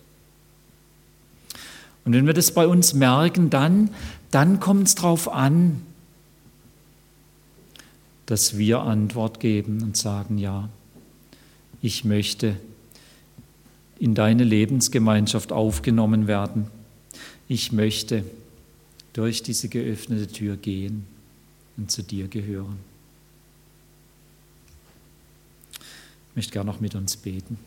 Und 2.06 2.14
wenn 2.14 2.26
wir 2.26 2.34
das 2.34 2.52
bei 2.52 2.66
uns 2.66 2.94
merken, 2.94 3.50
dann, 3.50 3.90
dann 4.32 4.62
kommt 4.62 4.88
es 4.88 4.96
darauf 4.96 5.30
an, 5.30 5.82
dass 8.26 8.58
wir 8.58 8.82
Antwort 8.82 9.42
geben 9.42 9.82
und 9.84 9.98
sagen, 9.98 10.38
ja, 10.38 10.70
ich 11.82 12.06
möchte 12.06 12.56
in 14.00 14.16
deine 14.16 14.46
Lebensgemeinschaft 14.46 15.52
aufgenommen 15.52 16.28
werden. 16.28 16.68
Ich 17.50 17.74
möchte 17.74 18.24
durch 19.12 19.44
diese 19.44 19.68
geöffnete 19.68 20.28
Tür 20.28 20.56
gehen 20.56 21.17
und 21.78 21.92
zu 21.92 22.04
dir 22.04 22.28
gehören. 22.28 22.80
Ich 26.30 26.36
möchte 26.36 26.52
gerne 26.52 26.70
noch 26.70 26.80
mit 26.80 26.96
uns 26.96 27.16
beten. 27.18 27.58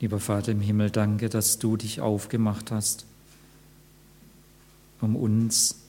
Lieber 0.00 0.20
Vater 0.20 0.52
im 0.52 0.60
Himmel, 0.60 0.90
danke, 0.90 1.30
dass 1.30 1.58
du 1.58 1.78
dich 1.78 2.02
aufgemacht 2.02 2.70
hast, 2.70 3.06
um 5.00 5.16
uns 5.16 5.83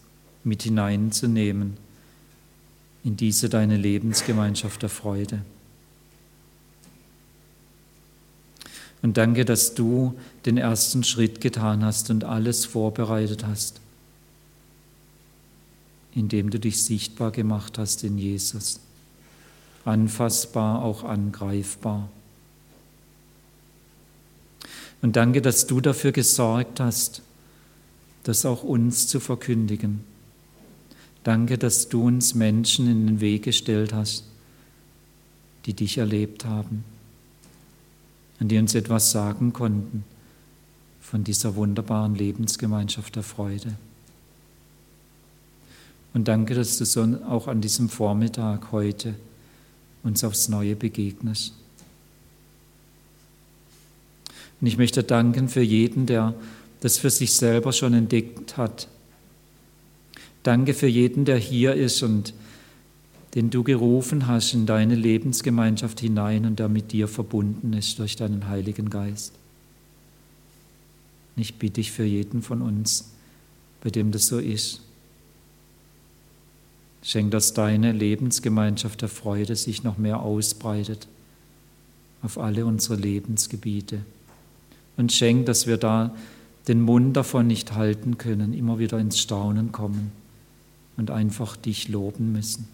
mit 0.45 0.63
hineinzunehmen 0.63 1.77
in 3.03 3.17
diese 3.17 3.49
deine 3.49 3.77
Lebensgemeinschaft 3.77 4.81
der 4.81 4.89
Freude. 4.89 5.41
Und 9.01 9.17
danke, 9.17 9.45
dass 9.45 9.75
du 9.75 10.17
den 10.45 10.57
ersten 10.57 11.03
Schritt 11.03 11.39
getan 11.41 11.85
hast 11.85 12.09
und 12.09 12.23
alles 12.23 12.65
vorbereitet 12.65 13.45
hast, 13.45 13.79
indem 16.15 16.49
du 16.49 16.59
dich 16.59 16.83
sichtbar 16.83 17.29
gemacht 17.31 17.77
hast 17.77 18.03
in 18.03 18.17
Jesus, 18.17 18.79
anfassbar, 19.83 20.83
auch 20.83 21.03
angreifbar. 21.03 22.09
Und 25.03 25.15
danke, 25.15 25.43
dass 25.43 25.67
du 25.67 25.81
dafür 25.81 26.11
gesorgt 26.11 26.79
hast, 26.79 27.21
das 28.23 28.43
auch 28.43 28.63
uns 28.63 29.07
zu 29.07 29.19
verkündigen. 29.19 30.14
Danke, 31.25 31.57
dass 31.57 31.89
du 31.89 32.05
uns 32.05 32.35
Menschen 32.35 32.87
in 32.87 33.07
den 33.07 33.19
Weg 33.19 33.45
gestellt 33.45 33.93
hast, 33.93 34.25
die 35.65 35.73
dich 35.73 35.97
erlebt 35.97 36.45
haben 36.45 36.83
und 38.39 38.49
die 38.49 38.59
uns 38.59 38.75
etwas 38.75 39.09
sagen 39.09 39.51
konnten 39.51 40.03
von 41.01 41.23
dieser 41.23 41.55
wunderbaren 41.55 42.13
Lebensgemeinschaft 42.13 43.15
der 43.15 43.23
Freude. 43.23 43.73
Und 46.13 46.27
danke, 46.27 46.53
dass 46.53 46.77
du 46.77 46.85
so 46.85 47.01
auch 47.27 47.47
an 47.47 47.59
diesem 47.59 47.89
Vormittag 47.89 48.71
heute 48.71 49.15
uns 50.03 50.23
aufs 50.23 50.47
Neue 50.47 50.75
begegnest. 50.75 51.53
Und 54.61 54.67
ich 54.67 54.77
möchte 54.77 55.01
danken 55.01 55.49
für 55.49 55.63
jeden, 55.63 56.05
der 56.05 56.35
das 56.81 56.99
für 56.99 57.09
sich 57.09 57.33
selber 57.33 57.73
schon 57.73 57.95
entdeckt 57.95 58.57
hat. 58.57 58.87
Danke 60.45 60.75
für 60.75 60.85
jeden, 60.85 61.25
der 61.25 61.39
hier 61.39 61.73
ist 61.73 62.03
und 62.03 62.35
den 63.33 63.49
du 63.49 63.63
gerufen 63.63 64.27
hast 64.27 64.53
in 64.53 64.67
deine 64.67 64.93
Lebensgemeinschaft 64.93 65.99
hinein 65.99 66.45
und 66.45 66.59
der 66.59 66.69
mit 66.69 66.91
dir 66.91 67.07
verbunden 67.07 67.73
ist 67.73 67.97
durch 67.97 68.15
deinen 68.15 68.47
Heiligen 68.47 68.91
Geist. 68.91 69.33
Ich 71.35 71.55
bitte 71.55 71.81
dich 71.81 71.91
für 71.91 72.03
jeden 72.03 72.43
von 72.43 72.61
uns, 72.61 73.09
bei 73.81 73.89
dem 73.89 74.11
das 74.11 74.27
so 74.27 74.37
ist. 74.37 74.81
Schenk, 77.01 77.31
dass 77.31 77.55
deine 77.55 77.91
Lebensgemeinschaft 77.91 79.01
der 79.01 79.09
Freude 79.09 79.55
sich 79.55 79.83
noch 79.83 79.97
mehr 79.97 80.19
ausbreitet 80.19 81.07
auf 82.21 82.37
alle 82.37 82.67
unsere 82.67 82.97
Lebensgebiete 82.97 84.01
und 84.95 85.11
schenk, 85.11 85.47
dass 85.47 85.65
wir 85.65 85.77
da 85.77 86.15
den 86.67 86.81
Mund 86.81 87.17
davon 87.17 87.47
nicht 87.47 87.73
halten 87.73 88.19
können, 88.19 88.53
immer 88.53 88.77
wieder 88.77 88.99
ins 88.99 89.17
Staunen 89.17 89.71
kommen 89.71 90.11
und 90.97 91.11
einfach 91.11 91.57
dich 91.57 91.87
loben 91.87 92.31
müssen. 92.31 92.67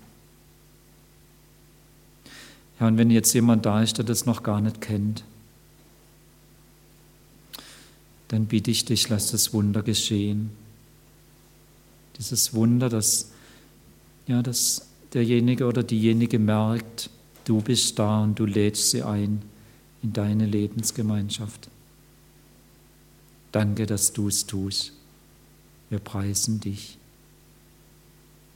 Ja, 2.80 2.88
und 2.88 2.98
wenn 2.98 3.12
jetzt 3.12 3.34
jemand 3.34 3.66
da 3.66 3.82
ist, 3.82 3.98
der 3.98 4.06
das 4.06 4.26
noch 4.26 4.44
gar 4.44 4.62
nicht 4.62 4.82
kennt, 4.82 5.24
dann 8.28 8.46
bitte 8.46 8.72
ich 8.72 8.86
dich, 8.86 9.10
lass 9.10 9.32
das 9.32 9.54
Wunder 9.54 9.84
geschehen. 9.84 10.52
Dieses 12.18 12.54
Wunder, 12.54 12.90
dass, 12.90 13.32
ja, 14.26 14.42
dass 14.42 14.88
derjenige 15.14 15.66
oder 15.66 15.84
diejenige 15.84 16.40
merkt, 16.40 17.10
du 17.46 17.62
bist 17.62 18.00
da 18.00 18.24
und 18.24 18.40
du 18.40 18.46
lädst 18.46 18.92
sie 18.92 19.04
ein 19.04 19.42
in 20.02 20.14
deine 20.14 20.46
Lebensgemeinschaft. 20.46 21.70
Danke, 23.52 23.86
dass 23.86 24.14
du 24.14 24.30
es 24.30 24.48
tust. 24.48 24.94
Wir 25.90 26.00
preisen 26.00 26.60
dich. 26.62 26.98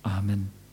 Amen. 0.05 0.64